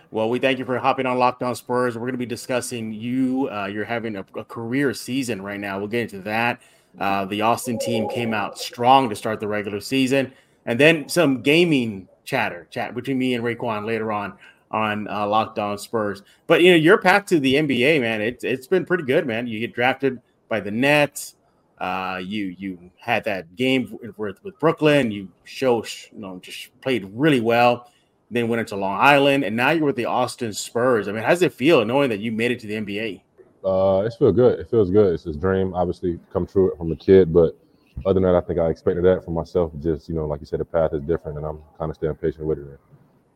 Well, 0.10 0.30
we 0.30 0.40
thank 0.40 0.58
you 0.58 0.64
for 0.64 0.78
hopping 0.78 1.06
on 1.06 1.20
Locked 1.20 1.44
On 1.44 1.54
Spurs. 1.54 1.96
We're 1.96 2.02
going 2.02 2.14
to 2.14 2.18
be 2.18 2.26
discussing 2.26 2.94
you. 2.94 3.50
Uh, 3.52 3.66
you're 3.66 3.84
having 3.84 4.16
a, 4.16 4.26
a, 4.36 4.46
career 4.46 4.94
season 4.94 5.42
right 5.42 5.60
now. 5.60 5.80
We'll 5.80 5.90
get 5.90 6.04
into 6.04 6.20
that. 6.20 6.62
Uh, 6.98 7.26
the 7.26 7.42
Austin 7.42 7.78
team 7.78 8.08
came 8.08 8.34
out 8.34 8.58
strong 8.58 9.10
to 9.10 9.16
start 9.16 9.42
the 9.42 9.48
regular 9.48 9.82
season, 9.82 10.32
and 10.66 10.80
then 10.80 11.10
some 11.10 11.42
gaming 11.42 12.08
chatter 12.24 12.68
chat 12.72 12.96
between 12.96 13.18
me 13.18 13.34
and 13.34 13.44
RaiQuan 13.44 13.86
later 13.86 14.12
on 14.12 14.34
on 14.72 15.08
uh, 15.10 15.28
Locked 15.28 15.60
On 15.60 15.78
Spurs. 15.78 16.24
But 16.48 16.62
you 16.62 16.72
know, 16.72 16.78
your 16.78 16.98
path 16.98 17.26
to 17.28 17.40
the 17.40 17.56
NBA, 17.56 18.00
man, 18.00 18.22
it's 18.22 18.44
it's 18.46 18.68
been 18.68 18.86
pretty 18.86 19.04
good, 19.04 19.28
man. 19.28 19.46
You 19.46 19.60
get 19.60 19.74
drafted 19.74 20.22
by 20.48 20.62
the 20.62 20.72
Nets. 20.72 21.36
Uh, 21.80 22.20
you 22.24 22.56
you 22.58 22.92
had 22.98 23.26
that 23.26 23.56
game 23.56 24.00
with, 24.18 24.42
with 24.44 24.60
Brooklyn. 24.60 25.12
You 25.12 25.28
show 25.44 25.84
you 25.84 26.20
know 26.20 26.40
just 26.40 26.70
played 26.82 27.10
really 27.14 27.42
well. 27.42 27.92
Then 28.30 28.50
went 28.50 28.60
into 28.60 28.76
Long 28.76 29.00
Island, 29.00 29.46
and 29.46 29.56
now 29.56 29.70
you're 29.70 29.86
with 29.86 29.96
the 29.96 30.06
Austin 30.06 30.52
Spurs. 30.52 31.08
I 31.08 31.14
mean, 31.14 31.24
how 31.24 31.30
does 31.30 31.42
it 31.42 31.54
feel 31.54 31.86
knowing 31.86 32.10
that 32.10 32.20
you 32.20 32.32
made 32.32 32.52
it 32.52 32.60
to 32.60 32.68
the 32.68 32.74
NBA? 32.74 33.22
Uh, 33.64 34.04
it 34.06 34.14
feels 34.20 34.36
good. 34.36 34.60
It 34.60 34.70
feels 34.70 34.92
good. 34.92 35.14
It's 35.14 35.26
a 35.26 35.34
dream, 35.34 35.74
obviously, 35.74 36.20
come 36.32 36.46
true 36.46 36.74
from 36.78 36.92
a 36.92 36.96
kid. 36.96 37.34
But 37.34 37.58
other 38.06 38.16
than 38.16 38.24
that, 38.24 38.36
I 38.36 38.42
think 38.42 38.60
I 38.60 38.70
expected 38.70 39.04
that 39.06 39.24
for 39.24 39.32
myself. 39.32 39.72
Just 39.82 40.10
you 40.10 40.16
know, 40.16 40.26
like 40.26 40.42
you 40.42 40.46
said, 40.46 40.60
the 40.60 40.66
path 40.66 40.94
is 40.94 41.02
different, 41.02 41.38
and 41.38 41.46
I'm 41.46 41.60
kind 41.78 41.90
of 41.90 41.96
staying 41.96 42.16
patient 42.16 42.46
with 42.46 42.60
it. 42.60 42.66
And 42.66 42.78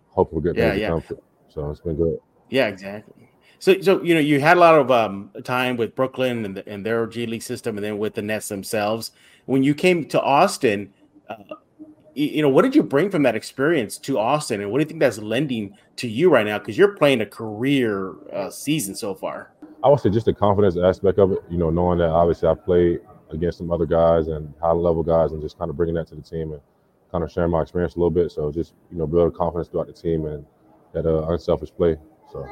hopefully, 0.10 0.42
good 0.42 0.58
Yeah, 0.58 0.72
things 0.72 0.82
yeah. 0.82 0.88
to 0.88 1.02
come. 1.02 1.18
So 1.50 1.70
it's 1.72 1.80
been 1.82 1.96
good. 1.96 2.20
Yeah, 2.50 2.68
exactly. 2.68 3.30
So, 3.60 3.80
so 3.82 4.02
you 4.02 4.14
know, 4.14 4.20
you 4.20 4.40
had 4.40 4.58
a 4.58 4.60
lot 4.60 4.76
of 4.76 4.92
um, 4.92 5.32
time 5.44 5.78
with 5.78 5.96
Brooklyn 5.96 6.46
and, 6.46 6.58
the, 6.58 6.68
and 6.68 6.86
their 6.86 7.06
G 7.08 7.26
League 7.26 7.44
system, 7.44 7.78
and 7.78 7.86
then 7.86 7.98
with 7.98 8.16
the 8.16 8.22
Nets 8.22 8.48
themselves. 8.50 9.12
When 9.46 9.64
you 9.64 9.74
came 9.74 10.06
to 10.10 10.22
Austin, 10.22 10.94
uh, 11.30 11.36
you, 12.14 12.42
know, 12.42 12.50
what 12.50 12.64
did 12.64 12.76
you 12.76 12.84
bring 12.84 13.10
from 13.10 13.24
that 13.24 13.36
experience 13.36 13.98
to 14.00 14.20
Austin, 14.20 14.62
and 14.62 14.72
what 14.72 14.80
do 14.80 14.84
you 14.84 14.88
think 14.88 15.00
that's 15.00 15.18
lending 15.18 15.76
to 15.98 16.08
you 16.08 16.30
right 16.30 16.46
now? 16.46 16.60
Because 16.60 16.78
you're 16.78 16.96
playing 16.96 17.22
a 17.22 17.26
career 17.26 18.14
uh, 18.34 18.50
season 18.50 18.96
so 18.96 19.16
far. 19.16 19.54
I 19.84 19.90
would 19.90 20.00
say 20.00 20.10
just 20.10 20.26
the 20.26 20.34
confidence 20.34 20.78
aspect 20.78 21.20
of 21.20 21.32
it. 21.32 21.40
You 21.50 21.58
know, 21.58 21.70
knowing 21.70 22.00
that 22.00 22.10
obviously 22.10 22.50
I 22.50 22.56
played 22.56 23.00
against 23.32 23.58
some 23.58 23.72
other 23.72 23.86
guys 23.86 24.28
and 24.28 24.54
high 24.62 24.72
level 24.72 25.04
guys, 25.04 25.32
and 25.32 25.42
just 25.42 25.58
kind 25.58 25.70
of 25.70 25.78
bringing 25.78 25.96
that 25.96 26.08
to 26.08 26.16
the 26.16 26.22
team 26.22 26.52
and 26.52 26.62
kind 27.12 27.24
of 27.24 27.32
sharing 27.32 27.52
my 27.52 27.62
experience 27.62 27.96
a 27.96 27.98
little 27.98 28.12
bit. 28.12 28.32
So 28.32 28.52
just 28.52 28.74
you 28.92 28.98
know, 28.98 29.08
build 29.08 29.36
confidence 29.36 29.70
throughout 29.70 29.88
the 29.88 29.94
team 29.94 30.26
and 30.26 30.46
that 30.94 31.06
uh, 31.06 31.28
unselfish 31.30 31.72
play. 31.72 31.98
So 32.32 32.46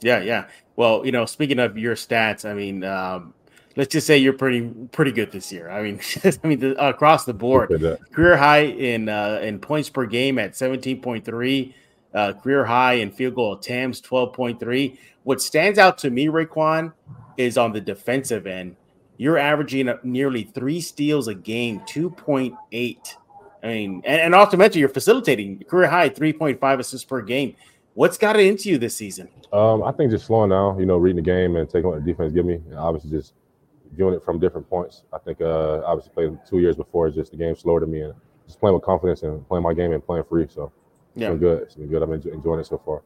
Yeah, 0.00 0.20
yeah. 0.20 0.48
Well, 0.76 1.04
you 1.04 1.12
know, 1.12 1.26
speaking 1.26 1.58
of 1.58 1.76
your 1.76 1.96
stats, 1.96 2.48
I 2.48 2.54
mean, 2.54 2.84
um, 2.84 3.34
let's 3.76 3.92
just 3.92 4.06
say 4.06 4.18
you're 4.18 4.32
pretty 4.32 4.68
pretty 4.92 5.12
good 5.12 5.32
this 5.32 5.52
year. 5.52 5.70
I 5.70 5.82
mean, 5.82 6.00
I 6.24 6.46
mean, 6.46 6.60
the, 6.60 6.86
across 6.86 7.24
the 7.24 7.34
board, 7.34 7.70
career 8.12 8.36
high 8.36 8.64
in 8.64 9.08
uh, 9.08 9.40
in 9.42 9.58
points 9.58 9.88
per 9.88 10.06
game 10.06 10.38
at 10.38 10.52
17.3, 10.52 11.74
uh, 12.14 12.32
career 12.34 12.64
high 12.64 12.94
in 12.94 13.10
field 13.10 13.34
goal 13.34 13.54
attempts 13.54 14.00
12.3. 14.00 14.98
What 15.24 15.40
stands 15.40 15.78
out 15.78 15.98
to 15.98 16.10
me, 16.10 16.26
RaiQuan, 16.26 16.92
is 17.36 17.58
on 17.58 17.72
the 17.72 17.80
defensive 17.80 18.46
end. 18.46 18.76
You're 19.16 19.38
averaging 19.38 19.92
nearly 20.04 20.44
three 20.44 20.80
steals 20.80 21.28
a 21.28 21.34
game, 21.34 21.80
2.8. 21.80 23.14
I 23.62 23.66
mean, 23.66 24.02
and, 24.04 24.20
and 24.20 24.34
also 24.34 24.56
mention 24.56 24.78
you're 24.78 24.88
facilitating 24.88 25.64
career 25.68 25.88
high 25.88 26.08
3.5 26.08 26.78
assists 26.78 27.04
per 27.04 27.20
game. 27.20 27.56
What's 27.94 28.16
got 28.16 28.36
it 28.36 28.46
into 28.46 28.68
you 28.68 28.78
this 28.78 28.94
season? 28.94 29.28
Um, 29.52 29.82
I 29.82 29.90
think 29.90 30.12
just 30.12 30.26
slowing 30.26 30.50
down, 30.50 30.78
you 30.78 30.86
know, 30.86 30.98
reading 30.98 31.16
the 31.16 31.22
game 31.22 31.56
and 31.56 31.68
taking 31.68 31.90
what 31.90 32.04
the 32.04 32.10
defense 32.10 32.32
give 32.32 32.46
me. 32.46 32.54
And 32.54 32.74
obviously, 32.74 33.10
just 33.10 33.32
viewing 33.94 34.14
it 34.14 34.24
from 34.24 34.38
different 34.38 34.68
points. 34.68 35.02
I 35.12 35.18
think 35.18 35.40
uh, 35.40 35.82
obviously 35.84 36.12
playing 36.14 36.38
two 36.48 36.58
years 36.60 36.76
before, 36.76 37.06
it's 37.08 37.16
just 37.16 37.30
the 37.32 37.36
game 37.38 37.56
slower 37.56 37.80
to 37.80 37.86
me 37.86 38.00
and 38.02 38.14
just 38.46 38.60
playing 38.60 38.74
with 38.74 38.82
confidence 38.84 39.22
and 39.22 39.46
playing 39.48 39.62
my 39.64 39.74
game 39.74 39.92
and 39.92 40.04
playing 40.04 40.24
free. 40.24 40.46
So 40.48 40.72
it's 41.14 41.22
Yeah. 41.22 41.30
been 41.30 41.38
good. 41.38 41.62
It's 41.62 41.74
been 41.74 41.88
good. 41.88 42.02
I've 42.02 42.08
been 42.08 42.32
enjoying 42.32 42.60
it 42.60 42.66
so 42.66 42.78
far. 42.84 43.02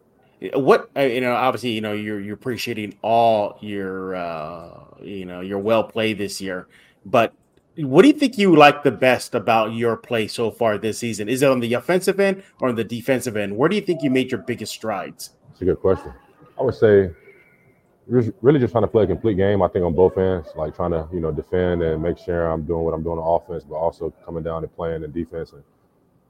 what 0.54 0.90
uh, 0.96 1.00
you 1.02 1.20
know 1.20 1.34
obviously 1.34 1.70
you 1.70 1.80
know 1.80 1.92
you're 1.92 2.18
you're 2.20 2.34
appreciating 2.34 2.98
all 3.02 3.56
your 3.60 4.16
uh 4.16 4.70
you 5.00 5.24
know 5.24 5.40
your 5.40 5.60
well 5.60 5.84
play 5.84 6.14
this 6.14 6.40
year 6.40 6.66
but 7.06 7.32
what 7.76 8.02
do 8.02 8.08
you 8.08 8.14
think 8.14 8.36
you 8.36 8.56
like 8.56 8.82
the 8.82 8.90
best 8.90 9.36
about 9.36 9.72
your 9.72 9.96
play 9.96 10.26
so 10.26 10.50
far 10.50 10.76
this 10.78 10.98
season 10.98 11.28
is 11.28 11.42
it 11.42 11.48
on 11.48 11.60
the 11.60 11.72
offensive 11.74 12.18
end 12.18 12.42
or 12.60 12.68
on 12.68 12.74
the 12.74 12.82
defensive 12.82 13.36
end 13.36 13.56
where 13.56 13.68
do 13.68 13.76
you 13.76 13.82
think 13.82 14.02
you 14.02 14.10
made 14.10 14.32
your 14.32 14.40
biggest 14.40 14.72
strides 14.72 15.30
It's 15.52 15.62
a 15.62 15.64
good 15.64 15.78
question. 15.78 16.12
I 16.58 16.62
would 16.64 16.74
say 16.74 17.12
really 18.12 18.60
just 18.60 18.72
trying 18.72 18.82
to 18.82 18.88
play 18.88 19.04
a 19.04 19.06
complete 19.06 19.36
game. 19.36 19.62
I 19.62 19.68
think 19.68 19.84
on 19.84 19.94
both 19.94 20.18
ends, 20.18 20.48
like 20.54 20.76
trying 20.76 20.90
to 20.90 21.08
you 21.12 21.20
know 21.20 21.32
defend 21.32 21.82
and 21.82 22.02
make 22.02 22.18
sure 22.18 22.46
I'm 22.50 22.62
doing 22.62 22.84
what 22.84 22.92
I'm 22.92 23.02
doing 23.02 23.18
on 23.18 23.40
offense, 23.40 23.64
but 23.64 23.76
also 23.76 24.12
coming 24.24 24.42
down 24.42 24.62
and 24.62 24.74
playing 24.74 25.02
in 25.02 25.12
defense 25.12 25.52
and 25.52 25.62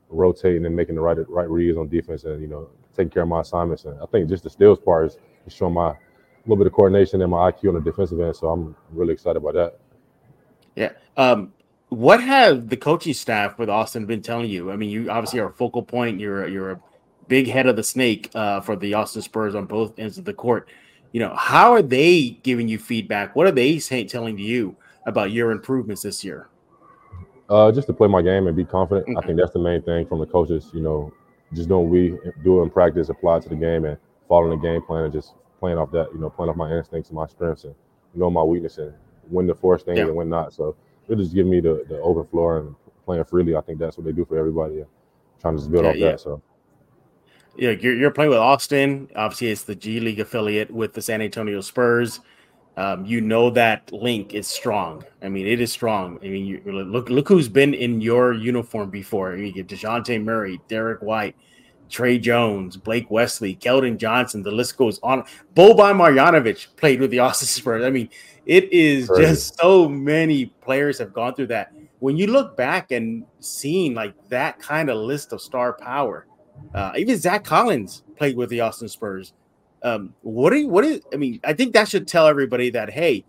rotating 0.08 0.66
and 0.66 0.76
making 0.76 0.94
the 0.94 1.00
right 1.00 1.18
right 1.28 1.50
reads 1.50 1.76
on 1.76 1.88
defense 1.88 2.24
and 2.24 2.40
you 2.40 2.48
know 2.48 2.68
taking 2.96 3.10
care 3.10 3.24
of 3.24 3.28
my 3.28 3.40
assignments. 3.40 3.84
And 3.84 4.00
I 4.00 4.06
think 4.06 4.28
just 4.28 4.44
the 4.44 4.50
steals 4.50 4.78
part 4.78 5.06
is, 5.06 5.18
showing 5.48 5.74
my 5.74 5.90
a 5.90 5.96
little 6.46 6.56
bit 6.56 6.66
of 6.68 6.72
coordination 6.72 7.20
and 7.20 7.30
my 7.30 7.50
IQ 7.50 7.68
on 7.68 7.74
the 7.74 7.80
defensive 7.80 8.20
end. 8.20 8.36
So 8.36 8.48
I'm 8.48 8.76
really 8.92 9.12
excited 9.12 9.38
about 9.38 9.54
that. 9.54 9.78
yeah 10.76 10.90
um 11.16 11.52
what 11.88 12.22
have 12.22 12.68
the 12.68 12.76
coaching 12.76 13.12
staff 13.12 13.58
with 13.58 13.68
austin 13.68 14.06
been 14.06 14.22
telling 14.22 14.48
you 14.48 14.70
i 14.70 14.76
mean 14.76 14.88
you 14.88 15.10
obviously 15.10 15.38
are 15.38 15.48
a 15.48 15.52
focal 15.52 15.82
point 15.82 16.18
you're 16.18 16.48
you're 16.48 16.70
a 16.70 16.80
big 17.28 17.46
head 17.46 17.66
of 17.66 17.76
the 17.76 17.82
snake 17.82 18.30
uh, 18.34 18.60
for 18.60 18.76
the 18.76 18.94
austin 18.94 19.20
spurs 19.20 19.54
on 19.54 19.66
both 19.66 19.98
ends 19.98 20.16
of 20.16 20.24
the 20.24 20.32
court 20.32 20.68
you 21.12 21.20
know 21.20 21.34
how 21.36 21.72
are 21.72 21.82
they 21.82 22.30
giving 22.42 22.68
you 22.68 22.78
feedback 22.78 23.36
what 23.36 23.46
are 23.46 23.52
they 23.52 23.78
saying 23.78 24.06
telling 24.08 24.38
you 24.38 24.74
about 25.06 25.30
your 25.32 25.50
improvements 25.50 26.02
this 26.02 26.24
year 26.24 26.48
Uh, 27.48 27.70
just 27.70 27.86
to 27.86 27.92
play 27.92 28.08
my 28.08 28.22
game 28.22 28.46
and 28.46 28.56
be 28.56 28.64
confident. 28.64 29.06
I 29.18 29.20
think 29.26 29.38
that's 29.38 29.52
the 29.52 29.58
main 29.58 29.82
thing 29.82 30.06
from 30.06 30.20
the 30.20 30.26
coaches. 30.26 30.70
You 30.72 30.80
know, 30.80 31.12
just 31.52 31.68
doing 31.68 31.82
what 31.82 31.90
we 31.90 32.18
do 32.42 32.60
it 32.60 32.62
in 32.62 32.70
practice, 32.70 33.10
apply 33.10 33.38
it 33.38 33.42
to 33.42 33.48
the 33.50 33.56
game, 33.56 33.84
and 33.84 33.98
following 34.26 34.58
the 34.58 34.62
game 34.66 34.80
plan, 34.82 35.04
and 35.04 35.12
just 35.12 35.34
playing 35.60 35.76
off 35.76 35.90
that. 35.92 36.08
You 36.14 36.20
know, 36.20 36.30
playing 36.30 36.48
off 36.50 36.56
my 36.56 36.70
instincts 36.72 37.10
and 37.10 37.16
my 37.16 37.26
strengths, 37.26 37.64
and 37.64 37.74
you 38.14 38.20
know 38.20 38.30
my 38.30 38.42
weakness, 38.42 38.78
and 38.78 38.94
when 39.28 39.46
to 39.48 39.54
force 39.54 39.82
things 39.82 39.98
Yeah. 39.98 40.06
and 40.06 40.16
when 40.16 40.30
not. 40.30 40.54
So 40.54 40.76
it 41.08 41.16
just 41.16 41.34
give 41.34 41.46
me 41.46 41.60
the 41.60 41.84
the 41.88 41.98
open 42.00 42.24
floor 42.30 42.58
and 42.60 42.74
playing 43.04 43.24
freely. 43.24 43.54
I 43.54 43.60
think 43.60 43.78
that's 43.78 43.98
what 43.98 44.06
they 44.06 44.12
do 44.12 44.24
for 44.24 44.38
everybody. 44.38 44.82
Trying 45.40 45.54
to 45.56 45.58
just 45.60 45.70
build 45.70 45.84
Yeah, 45.84 45.90
off 45.90 45.96
yeah. 45.96 46.10
that. 46.12 46.20
So 46.20 46.40
yeah, 47.56 47.70
you're, 47.70 47.94
you're 47.94 48.10
playing 48.10 48.30
with 48.30 48.38
Austin. 48.38 49.08
Obviously, 49.14 49.48
it's 49.48 49.62
the 49.62 49.74
G 49.74 50.00
League 50.00 50.20
affiliate 50.20 50.70
with 50.70 50.94
the 50.94 51.02
San 51.02 51.20
Antonio 51.20 51.60
Spurs. 51.60 52.20
Um, 52.76 53.04
you 53.04 53.20
know 53.20 53.50
that 53.50 53.92
link 53.92 54.32
is 54.32 54.46
strong. 54.46 55.04
I 55.22 55.28
mean, 55.28 55.46
it 55.46 55.60
is 55.60 55.70
strong. 55.70 56.18
I 56.22 56.28
mean, 56.28 56.46
you 56.46 56.62
look 56.64 57.10
look 57.10 57.28
who's 57.28 57.48
been 57.48 57.74
in 57.74 58.00
your 58.00 58.32
uniform 58.32 58.88
before. 58.88 59.36
You 59.36 59.52
get 59.52 59.68
Dejounte 59.68 60.22
Murray, 60.24 60.58
Derek 60.68 61.02
White, 61.02 61.36
Tre 61.90 62.18
Jones, 62.18 62.78
Blake 62.78 63.10
Wesley, 63.10 63.54
Keldon 63.54 63.98
Johnson. 63.98 64.42
The 64.42 64.50
list 64.50 64.78
goes 64.78 64.98
on. 65.02 65.24
Boban 65.54 65.96
Marjanovic 65.96 66.68
played 66.76 67.00
with 67.00 67.10
the 67.10 67.18
Austin 67.18 67.46
Spurs. 67.48 67.84
I 67.84 67.90
mean, 67.90 68.08
it 68.46 68.72
is 68.72 69.08
Crazy. 69.08 69.22
just 69.22 69.60
so 69.60 69.86
many 69.86 70.46
players 70.46 70.98
have 70.98 71.12
gone 71.12 71.34
through 71.34 71.48
that. 71.48 71.74
When 71.98 72.16
you 72.16 72.26
look 72.26 72.56
back 72.56 72.90
and 72.90 73.24
seeing 73.40 73.92
like 73.92 74.14
that 74.30 74.58
kind 74.58 74.88
of 74.88 74.96
list 74.96 75.34
of 75.34 75.42
star 75.42 75.74
power, 75.74 76.26
uh, 76.74 76.92
even 76.96 77.16
Zach 77.18 77.44
Collins 77.44 78.02
played 78.16 78.36
with 78.36 78.50
the 78.50 78.60
Austin 78.60 78.88
Spurs. 78.88 79.32
Um, 79.82 80.14
what 80.22 80.50
do 80.50 80.56
you, 80.58 80.68
what 80.68 80.84
is? 80.84 81.00
I 81.12 81.16
mean, 81.16 81.40
I 81.44 81.52
think 81.54 81.72
that 81.74 81.88
should 81.88 82.06
tell 82.06 82.26
everybody 82.26 82.70
that 82.70 82.90
hey, 82.90 83.24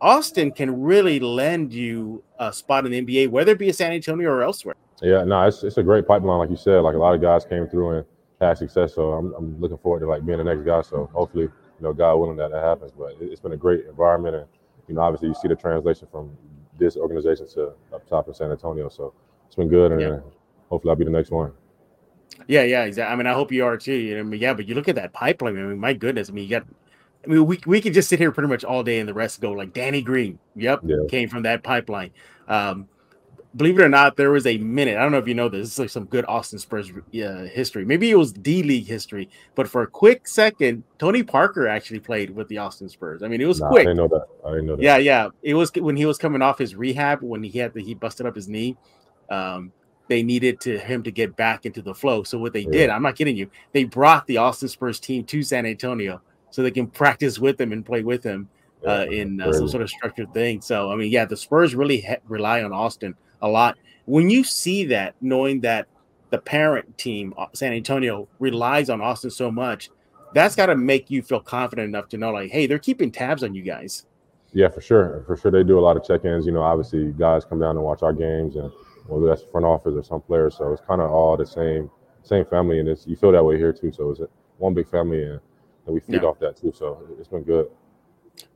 Austin 0.00 0.52
can 0.52 0.80
really 0.80 1.18
lend 1.20 1.72
you 1.72 2.22
a 2.38 2.52
spot 2.52 2.86
in 2.86 2.92
the 2.92 3.00
NBA, 3.04 3.28
whether 3.30 3.52
it 3.52 3.58
be 3.58 3.68
a 3.68 3.72
San 3.72 3.92
Antonio 3.92 4.30
or 4.30 4.42
elsewhere. 4.42 4.74
yeah, 5.02 5.24
no, 5.24 5.46
it's 5.46 5.62
it's 5.64 5.76
a 5.78 5.82
great 5.82 6.06
pipeline, 6.06 6.38
like 6.38 6.50
you 6.50 6.56
said. 6.56 6.80
Like 6.80 6.94
a 6.94 6.98
lot 6.98 7.14
of 7.14 7.20
guys 7.20 7.44
came 7.44 7.66
through 7.66 7.98
and 7.98 8.06
had 8.40 8.58
success. 8.58 8.94
So 8.94 9.12
I'm 9.12 9.34
I'm 9.34 9.60
looking 9.60 9.78
forward 9.78 10.00
to 10.00 10.06
like 10.08 10.24
being 10.24 10.38
the 10.38 10.44
next 10.44 10.62
guy. 10.62 10.82
So 10.82 11.10
hopefully, 11.12 11.44
you 11.44 11.82
know, 11.82 11.92
God 11.92 12.16
willing 12.16 12.36
that 12.36 12.50
that 12.52 12.62
happens. 12.62 12.92
But 12.96 13.12
it, 13.20 13.24
it's 13.32 13.40
been 13.40 13.52
a 13.52 13.56
great 13.56 13.86
environment, 13.86 14.36
and 14.36 14.46
you 14.86 14.94
know, 14.94 15.00
obviously 15.00 15.28
you 15.28 15.34
see 15.34 15.48
the 15.48 15.56
translation 15.56 16.06
from 16.12 16.36
this 16.78 16.96
organization 16.96 17.48
to 17.54 17.72
up 17.92 18.08
top 18.08 18.28
in 18.28 18.34
San 18.34 18.52
Antonio. 18.52 18.88
So 18.88 19.12
it's 19.46 19.56
been 19.56 19.68
good, 19.68 19.90
and 19.92 20.00
Yeah. 20.00 20.18
hopefully 20.68 20.90
I'll 20.92 20.96
be 20.96 21.04
the 21.04 21.10
next 21.10 21.30
one. 21.32 21.52
Yeah, 22.46 22.62
yeah, 22.62 22.84
exactly. 22.84 23.12
I 23.12 23.16
mean, 23.16 23.26
I 23.26 23.32
hope 23.34 23.52
you 23.52 23.64
are 23.64 23.76
too. 23.76 23.92
You 23.94 24.14
know, 24.14 24.20
I 24.20 24.22
mean, 24.22 24.40
yeah, 24.40 24.54
but 24.54 24.66
you 24.68 24.74
look 24.74 24.88
at 24.88 24.94
that 24.94 25.12
pipeline. 25.12 25.58
I 25.58 25.62
mean, 25.62 25.78
my 25.78 25.92
goodness. 25.92 26.30
I 26.30 26.32
mean, 26.32 26.44
you 26.44 26.50
got. 26.50 26.66
I 27.24 27.28
mean, 27.28 27.44
we 27.46 27.58
we 27.66 27.80
could 27.80 27.94
just 27.94 28.08
sit 28.08 28.18
here 28.18 28.32
pretty 28.32 28.48
much 28.48 28.64
all 28.64 28.82
day, 28.82 29.00
and 29.00 29.08
the 29.08 29.14
rest 29.14 29.40
go 29.40 29.52
like 29.52 29.72
Danny 29.74 30.02
Green. 30.02 30.38
Yep, 30.56 30.80
Yeah. 30.84 30.96
came 31.08 31.28
from 31.28 31.42
that 31.42 31.62
pipeline. 31.62 32.10
Um, 32.46 32.88
believe 33.56 33.78
it 33.78 33.82
or 33.82 33.88
not, 33.88 34.16
there 34.16 34.30
was 34.30 34.46
a 34.46 34.56
minute. 34.58 34.96
I 34.96 35.02
don't 35.02 35.10
know 35.12 35.18
if 35.18 35.26
you 35.26 35.34
know 35.34 35.48
this. 35.48 35.60
This 35.66 35.72
is 35.72 35.78
like 35.80 35.90
some 35.90 36.04
good 36.04 36.24
Austin 36.28 36.58
Spurs 36.60 36.90
uh, 36.90 37.44
history. 37.52 37.84
Maybe 37.84 38.10
it 38.10 38.14
was 38.14 38.32
D 38.32 38.62
League 38.62 38.86
history, 38.86 39.28
but 39.56 39.68
for 39.68 39.82
a 39.82 39.86
quick 39.86 40.28
second, 40.28 40.84
Tony 40.98 41.22
Parker 41.22 41.66
actually 41.66 42.00
played 42.00 42.30
with 42.30 42.46
the 42.48 42.58
Austin 42.58 42.88
Spurs. 42.88 43.22
I 43.22 43.28
mean, 43.28 43.40
it 43.40 43.46
was 43.46 43.60
Nah, 43.60 43.66
I 43.66 43.70
quick. 43.70 43.82
didn't 43.86 43.96
know 43.96 44.08
that. 44.08 44.26
I 44.46 44.60
know 44.60 44.76
that. 44.76 44.82
Yeah, 44.82 44.96
yeah. 44.98 45.28
It 45.42 45.54
was 45.54 45.72
when 45.74 45.96
he 45.96 46.06
was 46.06 46.18
coming 46.18 46.40
off 46.40 46.58
his 46.58 46.76
rehab 46.76 47.22
when 47.22 47.42
he 47.42 47.58
had 47.58 47.74
the 47.74 47.82
he 47.82 47.94
busted 47.94 48.26
up 48.26 48.36
his 48.36 48.48
knee. 48.48 48.76
Um, 49.28 49.72
they 50.08 50.22
needed 50.22 50.60
to 50.60 50.78
him 50.78 51.02
to 51.02 51.10
get 51.10 51.36
back 51.36 51.66
into 51.66 51.82
the 51.82 51.94
flow. 51.94 52.22
So 52.22 52.38
what 52.38 52.52
they 52.52 52.62
Yeah. 52.62 52.70
did, 52.72 52.90
I'm 52.90 53.02
not 53.02 53.16
kidding 53.16 53.36
you, 53.36 53.50
they 53.72 53.84
brought 53.84 54.26
the 54.26 54.38
Austin 54.38 54.68
Spurs 54.68 54.98
team 54.98 55.24
to 55.24 55.42
San 55.42 55.66
Antonio 55.66 56.20
so 56.50 56.62
they 56.62 56.70
can 56.70 56.86
practice 56.86 57.38
with 57.38 57.60
him 57.60 57.72
and 57.72 57.84
play 57.84 58.02
with 58.02 58.24
him 58.24 58.48
uh, 58.86 59.04
Yeah, 59.08 59.16
in 59.16 59.40
uh, 59.40 59.52
some 59.52 59.68
sort 59.68 59.82
of 59.82 59.90
structured 59.90 60.32
thing. 60.32 60.60
So 60.60 60.90
I 60.90 60.96
mean, 60.96 61.10
yeah, 61.10 61.24
the 61.24 61.36
Spurs 61.36 61.74
really 61.74 62.06
rely 62.26 62.62
on 62.62 62.72
Austin 62.72 63.14
a 63.42 63.48
lot. 63.48 63.76
When 64.06 64.30
you 64.30 64.44
see 64.44 64.84
that, 64.86 65.14
knowing 65.20 65.60
that 65.60 65.86
the 66.30 66.38
parent 66.38 66.96
team, 66.98 67.34
uh, 67.36 67.46
San 67.54 67.72
Antonio, 67.72 68.28
relies 68.38 68.88
on 68.88 69.00
Austin 69.00 69.30
so 69.30 69.50
much, 69.50 69.90
that's 70.34 70.54
got 70.54 70.66
to 70.66 70.76
make 70.76 71.10
you 71.10 71.22
feel 71.22 71.40
confident 71.40 71.88
enough 71.88 72.08
to 72.10 72.18
know, 72.18 72.30
like, 72.30 72.50
hey, 72.50 72.66
they're 72.66 72.78
keeping 72.78 73.10
tabs 73.10 73.42
on 73.42 73.54
you 73.54 73.62
guys. 73.62 74.06
Yeah, 74.52 74.68
for 74.68 74.80
sure. 74.80 75.24
For 75.26 75.36
sure, 75.36 75.50
they 75.50 75.62
do 75.62 75.78
a 75.78 75.80
lot 75.80 75.96
of 75.96 76.04
check-ins. 76.04 76.46
You 76.46 76.52
know, 76.52 76.62
obviously, 76.62 77.12
guys 77.12 77.44
come 77.44 77.60
down 77.60 77.76
and 77.76 77.84
watch 77.84 78.02
our 78.02 78.12
games, 78.12 78.56
and 78.56 78.70
whether 79.08 79.26
that's 79.26 79.42
front 79.50 79.66
office 79.66 79.94
or 79.94 80.02
some 80.02 80.20
players, 80.20 80.56
so 80.56 80.72
it's 80.72 80.82
kind 80.86 81.00
of 81.00 81.10
all 81.10 81.36
the 81.36 81.46
same 81.46 81.90
same 82.22 82.44
family, 82.44 82.78
and 82.78 82.88
it's 82.88 83.06
you 83.06 83.16
feel 83.16 83.32
that 83.32 83.44
way 83.44 83.56
here 83.56 83.72
too. 83.72 83.90
So 83.92 84.10
it's 84.10 84.20
one 84.58 84.74
big 84.74 84.88
family, 84.88 85.22
and, 85.22 85.40
and 85.86 85.94
we 85.94 86.00
feed 86.00 86.22
Yeah. 86.22 86.28
off 86.28 86.38
that 86.40 86.56
too. 86.56 86.72
So 86.76 87.02
it's 87.18 87.28
been 87.28 87.42
good. 87.42 87.70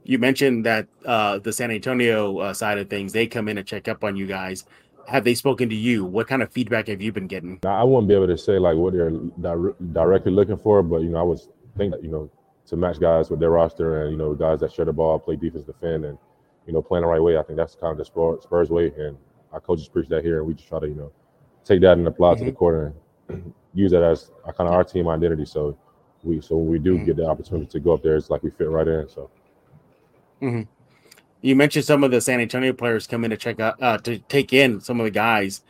You 0.05 0.19
mentioned 0.19 0.67
that 0.67 0.87
uh, 1.07 1.39
the 1.39 1.53
San 1.53 1.71
Antonio 1.71 2.39
uh, 2.39 2.55
side 2.55 2.79
of 2.79 2.91
things, 2.91 3.13
they 3.13 3.27
come 3.27 3.49
in 3.49 3.59
and 3.59 3.67
check 3.67 3.89
up 3.89 4.05
on 4.05 4.17
you 4.17 4.27
guys. 4.27 4.65
Have 5.09 5.25
they 5.25 5.35
spoken 5.35 5.69
to 5.69 5.75
you? 5.75 6.05
What 6.05 6.29
kind 6.29 6.43
of 6.43 6.53
feedback 6.53 6.87
have 6.89 7.01
you 7.01 7.13
been 7.13 7.27
getting? 7.27 7.59
Now, 7.65 7.81
I 7.81 7.83
wouldn't 7.85 8.09
be 8.09 8.15
able 8.15 8.29
to 8.29 8.39
say 8.39 8.59
like 8.59 8.77
what 8.77 8.93
they're 8.93 9.11
dire- 9.41 9.75
directly 9.93 10.33
looking 10.33 10.57
for, 10.59 10.83
but 10.83 10.99
you 11.03 11.09
know, 11.09 11.19
I 11.19 11.23
was 11.23 11.49
think 11.77 11.93
that 11.93 12.05
you 12.05 12.11
know 12.11 12.31
to 12.67 12.77
match 12.77 13.01
guys 13.01 13.31
with 13.31 13.41
their 13.41 13.51
roster 13.51 14.03
and 14.03 14.13
you 14.13 14.19
know 14.19 14.35
guys 14.35 14.61
that 14.61 14.73
share 14.73 14.85
the 14.85 14.93
ball, 14.93 15.19
play 15.19 15.37
defense, 15.37 15.65
defend, 15.65 16.05
and 16.05 16.19
you 16.67 16.73
know 16.73 16.83
playing 16.83 17.03
the 17.03 17.09
right 17.09 17.23
way. 17.23 17.39
I 17.39 17.43
think 17.43 17.57
that's 17.57 17.75
kind 17.75 17.91
of 17.93 17.99
the 17.99 18.05
Spurs, 18.05 18.43
Spurs 18.43 18.71
way, 18.71 18.93
and 18.97 19.17
our 19.53 19.61
coaches 19.61 19.89
preach 19.89 20.09
that 20.09 20.25
here, 20.25 20.39
and 20.39 20.47
we 20.47 20.55
just 20.55 20.69
try 20.69 20.81
to 20.81 20.89
you 20.89 20.95
know 20.95 21.13
take 21.65 21.81
that 21.83 21.99
and 21.99 22.07
apply 22.07 22.33
it 22.33 22.39
to 22.39 22.45
the 22.45 22.53
court 22.53 22.95
and 23.29 23.55
use 23.75 23.91
that 23.93 24.03
as 24.03 24.31
kind 24.57 24.69
of 24.69 24.75
our 24.75 24.85
team 24.85 25.09
identity. 25.09 25.45
So 25.45 25.77
we 26.23 26.41
so 26.41 26.57
when 26.57 26.69
we 26.69 26.79
do 26.79 26.99
Mhm. 26.99 27.07
get 27.07 27.17
the 27.17 27.27
opportunity 27.27 27.67
to 27.67 27.81
go 27.81 27.93
up 27.93 28.03
there, 28.03 28.17
it's 28.17 28.31
like 28.31 28.43
we 28.43 28.51
fit 28.51 28.69
right 28.69 28.89
in. 28.89 29.09
So. 29.09 29.31
You 31.43 31.57
mentioned 31.57 31.85
some 31.85 32.05
of 32.05 32.11
the 32.13 32.21
San 32.21 32.41
Antonio 32.41 32.73
players 32.73 33.07
come 33.07 33.25
in 33.25 33.31
to 33.31 33.37
check 33.37 33.59
out 33.59 33.83
uh, 33.83 33.99
to 33.99 34.19
take 34.19 34.53
in 34.53 34.81
some 34.81 35.01
of 35.01 35.05
the 35.05 35.11
guys. 35.11 35.63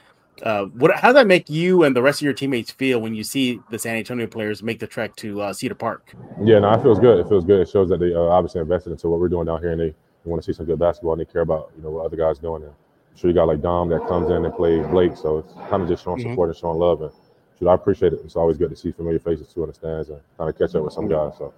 Uh, 0.43 0.65
what 0.67 0.95
how 0.97 1.09
does 1.09 1.15
that 1.15 1.27
make 1.27 1.49
you 1.49 1.85
and 1.85 1.95
the 1.95 2.03
rest 2.03 2.21
of 2.21 2.25
your 2.25 2.33
teammates 2.35 2.71
feel 2.71 3.01
when 3.01 3.15
you 3.15 3.23
see 3.23 3.61
the 3.71 3.79
San 3.79 3.97
Antonio 3.97 4.27
players 4.27 4.63
make 4.63 4.79
the 4.81 4.87
trek 4.87 5.15
to 5.17 5.41
uh, 5.41 5.53
Cedar 5.53 5.75
Park? 5.75 6.15
Yeah, 6.45 6.59
no, 6.59 6.73
it 6.73 6.83
feels 6.83 6.99
good. 6.99 7.19
It 7.19 7.29
feels 7.29 7.45
good. 7.45 7.61
It 7.61 7.69
shows 7.69 7.89
that 7.91 8.01
they 8.01 8.15
uh, 8.15 8.19
obviously 8.21 8.61
invested 8.61 8.91
into 8.91 9.09
what 9.09 9.21
we're 9.21 9.29
doing 9.29 9.47
down 9.47 9.61
here, 9.61 9.73
and 9.73 9.81
they, 9.81 9.89
they 9.91 9.95
want 10.31 10.43
to 10.43 10.47
see 10.47 10.55
some 10.57 10.67
good 10.67 10.79
basketball, 10.79 11.13
and 11.13 11.21
they 11.21 11.25
care 11.31 11.43
about 11.43 11.71
you 11.77 11.83
know 11.83 11.91
what 11.91 12.05
other 12.07 12.17
guys 12.17 12.39
doing. 12.39 12.63
I'm 12.65 12.71
sure 13.17 13.29
you 13.31 13.35
got 13.35 13.49
like 13.49 13.61
Dom 13.63 13.89
that 13.91 14.07
comes 14.09 14.31
in 14.31 14.45
and 14.45 14.55
play 14.55 14.81
Blake, 14.81 15.17
so 15.17 15.39
it's 15.39 15.53
kind 15.71 15.83
of 15.83 15.89
just 15.89 16.05
showing 16.05 16.19
Mhm. 16.19 16.31
support 16.31 16.49
and 16.51 16.57
showing 16.59 16.79
love. 16.79 17.03
And 17.03 17.11
shoot, 17.59 17.69
I 17.69 17.75
appreciate 17.75 18.13
it. 18.13 18.21
It's 18.25 18.37
always 18.37 18.57
good 18.59 18.71
to 18.71 18.77
see 18.77 18.93
familiar 18.93 19.19
faces 19.19 19.49
too 19.53 19.63
in 19.63 19.69
the 19.69 19.75
stands 19.75 20.09
and 20.11 20.21
kind 20.39 20.49
of 20.51 20.59
catch 20.59 20.75
up 20.75 20.85
with 20.85 20.93
some 20.93 21.09
guys. 21.09 21.33
So 21.39 21.53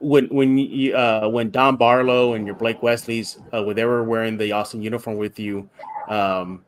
When 0.00 0.26
when 0.26 0.58
you 0.58 0.94
uh, 0.96 1.28
when 1.28 1.50
Dom 1.50 1.76
Barlow 1.76 2.34
and 2.34 2.44
your 2.46 2.54
Blake 2.56 2.82
Wesley's 2.82 3.38
uh, 3.52 3.62
when 3.62 3.76
they 3.76 3.84
were 3.84 4.04
wearing 4.04 4.36
the 4.36 4.52
Austin 4.52 4.82
uniform 4.82 5.16
with 5.16 5.38
you, 5.38 5.68
um, 6.08 6.64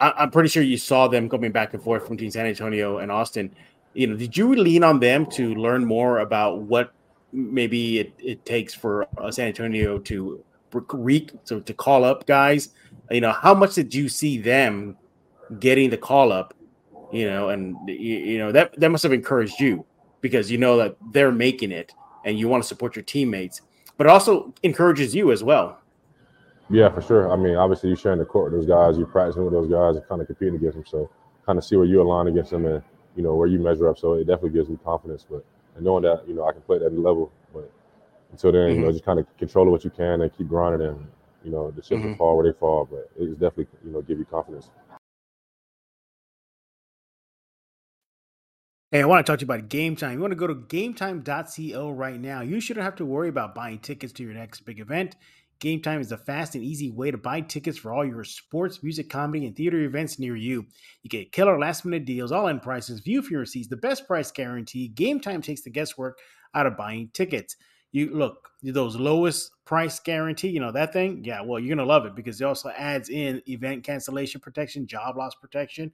I, 0.00 0.12
I'm 0.18 0.30
pretty 0.30 0.48
sure 0.48 0.62
you 0.62 0.76
saw 0.78 1.08
them 1.08 1.28
coming 1.28 1.52
back 1.52 1.74
and 1.74 1.82
forth 1.82 2.08
between 2.08 2.30
San 2.30 2.46
Antonio 2.46 2.98
and 2.98 3.10
Austin. 3.10 3.54
You 3.94 4.08
know, 4.08 4.16
did 4.16 4.36
you 4.36 4.54
lean 4.54 4.84
on 4.84 5.00
them 5.00 5.26
to 5.32 5.54
learn 5.54 5.84
more 5.84 6.18
about 6.18 6.62
what 6.62 6.92
maybe 7.32 7.98
it, 8.00 8.12
it 8.18 8.44
takes 8.44 8.74
for 8.74 9.06
uh, 9.18 9.30
San 9.30 9.48
Antonio 9.48 9.98
to 10.00 10.44
re 10.92 11.28
so 11.44 11.60
to 11.60 11.74
call 11.74 12.04
up 12.04 12.26
guys? 12.26 12.70
You 13.10 13.20
know, 13.20 13.32
how 13.32 13.54
much 13.54 13.74
did 13.74 13.94
you 13.94 14.08
see 14.08 14.38
them 14.38 14.96
getting 15.58 15.90
the 15.90 15.98
call 15.98 16.32
up? 16.32 16.54
You 17.12 17.26
know, 17.26 17.50
and 17.50 17.76
you, 17.86 18.16
you 18.16 18.38
know 18.38 18.52
that 18.52 18.78
that 18.80 18.90
must 18.90 19.02
have 19.02 19.12
encouraged 19.12 19.60
you 19.60 19.84
because 20.20 20.50
you 20.50 20.58
know 20.58 20.76
that 20.78 20.96
they're 21.12 21.32
making 21.32 21.70
it 21.70 21.92
and 22.24 22.38
you 22.38 22.48
want 22.48 22.62
to 22.62 22.66
support 22.66 22.96
your 22.96 23.02
teammates, 23.02 23.60
but 23.96 24.06
it 24.06 24.10
also 24.10 24.54
encourages 24.62 25.14
you 25.14 25.30
as 25.30 25.44
well. 25.44 25.78
yeah, 26.70 26.88
for 26.88 27.02
sure. 27.02 27.30
I 27.30 27.36
mean, 27.36 27.56
obviously 27.56 27.90
you're 27.90 27.98
sharing 27.98 28.18
the 28.18 28.24
court 28.24 28.50
with 28.52 28.62
those 28.62 28.68
guys, 28.68 28.96
you're 28.96 29.06
practicing 29.06 29.44
with 29.44 29.52
those 29.52 29.70
guys, 29.70 29.96
and 29.96 30.08
kind 30.08 30.20
of 30.20 30.26
competing 30.26 30.56
against 30.56 30.76
them. 30.76 30.86
So 30.86 31.10
kind 31.44 31.58
of 31.58 31.64
see 31.64 31.76
where 31.76 31.86
you 31.86 32.00
align 32.00 32.26
against 32.26 32.50
them 32.50 32.64
and 32.66 32.82
you 33.16 33.22
know 33.22 33.34
where 33.34 33.46
you 33.46 33.58
measure 33.58 33.88
up. 33.88 33.98
So 33.98 34.14
it 34.14 34.24
definitely 34.26 34.50
gives 34.50 34.68
me 34.68 34.78
confidence. 34.84 35.26
But 35.28 35.44
and 35.76 35.84
knowing 35.84 36.02
that 36.04 36.26
you 36.26 36.34
know 36.34 36.46
I 36.46 36.52
can 36.52 36.62
play 36.62 36.76
at 36.76 36.82
that 36.82 36.98
level, 36.98 37.30
but 37.52 37.70
until 38.34 38.52
then, 38.52 38.74
you 38.74 38.80
know, 38.80 38.90
just 38.92 39.04
kind 39.04 39.18
of 39.18 39.26
control 39.38 39.70
what 39.70 39.84
you 39.84 39.90
can 39.90 40.20
and 40.22 40.36
keep 40.36 40.48
grinding 40.48 40.88
and 40.88 41.06
you 41.44 41.50
know 41.50 41.70
the 41.70 41.82
will 41.96 41.98
Mhm. 42.00 42.16
fall 42.16 42.36
where 42.36 42.52
they 42.52 42.58
fall. 42.58 42.84
But 42.90 43.10
it's 43.18 43.32
definitely 43.34 43.68
you 43.84 43.92
know 43.92 44.02
give 44.02 44.18
you 44.18 44.24
confidence. 44.24 44.70
Hey, 48.90 49.02
I 49.02 49.06
want 49.06 49.24
to 49.26 49.30
talk 49.30 49.40
to 49.40 49.44
you 49.46 49.52
about 49.52 49.68
Game 49.68 49.96
Time. 49.96 50.12
You 50.12 50.20
want 50.20 50.32
to 50.32 50.36
go 50.36 50.46
to 50.46 50.54
gametime.co 50.54 51.90
right 51.90 52.20
now. 52.20 52.42
You 52.42 52.60
shouldn't 52.60 52.84
have 52.84 52.96
to 52.96 53.04
worry 53.04 53.28
about 53.28 53.54
buying 53.54 53.78
tickets 53.78 54.12
to 54.14 54.22
your 54.22 54.34
next 54.34 54.60
big 54.60 54.80
event. 54.80 55.16
Game 55.58 55.80
Time 55.82 56.00
is 56.00 56.12
a 56.12 56.16
fast 56.18 56.54
and 56.54 56.64
easy 56.64 56.90
way 56.90 57.10
to 57.10 57.18
buy 57.18 57.40
tickets 57.40 57.78
for 57.78 57.92
all 57.92 58.04
your 58.04 58.24
sports, 58.24 58.82
music, 58.82 59.08
comedy, 59.10 59.46
and 59.46 59.56
theater 59.56 59.80
events 59.80 60.18
near 60.18 60.36
you. 60.36 60.66
You 61.02 61.10
get 61.10 61.32
killer 61.32 61.58
last 61.58 61.84
minute 61.84 62.04
deals, 62.04 62.32
all 62.32 62.48
in 62.48 62.60
prices, 62.60 63.00
view 63.00 63.22
for 63.22 63.32
your 63.32 63.40
receipts, 63.40 63.68
the 63.68 63.76
best 63.76 64.06
price 64.06 64.30
guarantee. 64.30 64.88
Game 64.88 65.20
Time 65.20 65.42
takes 65.42 65.62
the 65.62 65.70
guesswork 65.70 66.18
out 66.54 66.66
of 66.66 66.76
buying 66.76 67.10
tickets. 67.14 67.56
You 67.94 68.10
look, 68.10 68.50
those 68.62 68.96
lowest 68.96 69.52
price 69.64 70.00
guarantee, 70.00 70.48
you 70.48 70.60
know 70.60 70.72
that 70.72 70.92
thing? 70.92 71.22
Yeah, 71.24 71.42
well, 71.42 71.60
you're 71.60 71.76
to 71.76 71.84
love 71.84 72.06
it 72.06 72.14
because 72.14 72.40
it 72.40 72.44
also 72.44 72.70
adds 72.70 73.08
in 73.08 73.40
event 73.48 73.84
cancellation 73.84 74.40
protection, 74.40 74.86
job 74.86 75.16
loss 75.16 75.34
protection 75.34 75.92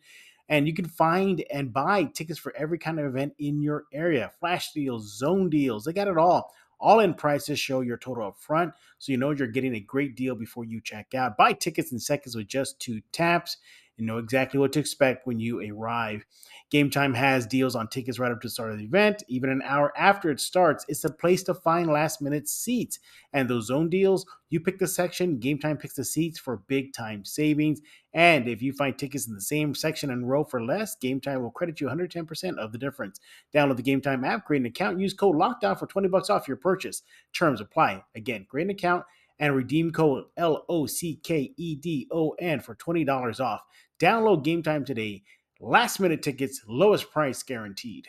and 0.51 0.67
you 0.67 0.75
can 0.75 0.85
find 0.85 1.43
and 1.51 1.73
buy 1.73 2.05
tickets 2.05 2.39
for 2.39 2.55
every 2.57 2.77
kind 2.77 2.99
of 2.99 3.07
event 3.07 3.33
in 3.39 3.63
your 3.63 3.85
area 3.93 4.31
flash 4.41 4.73
deals 4.73 5.17
zone 5.17 5.49
deals 5.49 5.85
they 5.85 5.93
got 5.93 6.09
it 6.09 6.19
all 6.19 6.53
all 6.79 7.01
in 7.01 7.15
prices 7.15 7.59
show 7.59 7.81
your 7.81 7.97
total 7.97 8.29
up 8.29 8.39
front 8.39 8.73
so 8.99 9.13
you 9.13 9.17
know 9.17 9.31
you're 9.31 9.47
getting 9.47 9.77
a 9.77 9.81
great 9.81 10.15
deal 10.17 10.35
before 10.35 10.65
you 10.65 10.81
check 10.81 11.15
out 11.15 11.39
buy 11.39 11.53
tickets 11.53 11.93
in 11.93 11.99
seconds 11.99 12.37
with 12.37 12.49
just 12.49 12.79
two 12.81 13.01
taps 13.13 13.57
and 13.97 14.07
know 14.07 14.19
exactly 14.19 14.61
what 14.61 14.73
to 14.73 14.81
expect 14.81 15.27
when 15.27 15.41
you 15.41 15.61
arrive 15.73 16.25
game 16.71 16.91
time 16.91 17.15
has 17.15 17.47
deals 17.47 17.75
on 17.75 17.89
tickets 17.89 18.19
right 18.19 18.33
up 18.33 18.41
to 18.41 18.47
the 18.47 18.51
start 18.51 18.71
of 18.71 18.79
the 18.79 18.85
event 18.85 19.23
even 19.29 19.51
an 19.51 19.63
hour 19.65 19.93
after 19.97 20.31
it 20.31 20.41
starts 20.41 20.85
it's 20.89 21.05
a 21.05 21.11
place 21.11 21.43
to 21.43 21.55
find 21.55 21.89
last 21.89 22.23
minute 22.23 22.49
seats 22.49 22.99
and 23.33 23.49
those 23.49 23.67
zone 23.67 23.89
deals 23.89 24.27
you 24.49 24.61
pick 24.61 24.79
the 24.79 24.87
section 24.87 25.39
game 25.39 25.59
time 25.59 25.77
picks 25.77 25.95
the 25.95 26.05
seats 26.05 26.39
for 26.39 26.59
big 26.69 26.93
time 26.93 27.25
savings 27.25 27.81
and 28.13 28.49
if 28.49 28.61
you 28.61 28.73
find 28.73 28.99
tickets 28.99 29.29
in 29.29 29.35
the 29.35 29.41
same 29.41 29.75
section 29.75 30.11
and 30.11 30.29
row 30.29 30.43
for 30.43 30.63
less, 30.63 30.97
Game 30.97 31.21
Time 31.21 31.43
will 31.43 31.51
credit 31.51 31.81
you 31.81 31.87
110% 31.87 32.59
of 32.59 32.73
the 32.73 32.79
difference. 32.79 33.21
Download 33.55 33.77
the 33.77 33.83
Game 33.83 34.01
Time 34.01 34.25
app, 34.25 34.45
create 34.45 34.61
an 34.61 34.67
account, 34.67 34.99
use 34.99 35.15
code 35.15 35.37
LOCKEDON 35.37 35.79
for 35.79 35.87
20 35.87 36.09
bucks 36.09 36.31
off 36.31 36.49
your 36.49 36.57
purchase. 36.57 37.03
Terms 37.33 37.61
apply. 37.61 38.03
Again, 38.15 38.47
create 38.49 38.65
an 38.65 38.71
account 38.71 39.05
and 39.39 39.55
redeem 39.55 39.93
code 39.93 40.25
L 40.37 40.65
O 40.69 40.87
C 40.87 41.21
K 41.23 41.53
E 41.57 41.77
D 41.77 42.09
O 42.11 42.31
N 42.41 42.61
for 42.61 42.75
$20 42.75 43.41
off. 43.41 43.63
Download 44.01 44.43
Game 44.43 44.63
Time 44.63 44.85
today. 44.85 45.23
Last 45.63 46.01
minute 46.01 46.23
tickets, 46.23 46.63
lowest 46.67 47.11
price 47.11 47.43
guaranteed. 47.43 48.07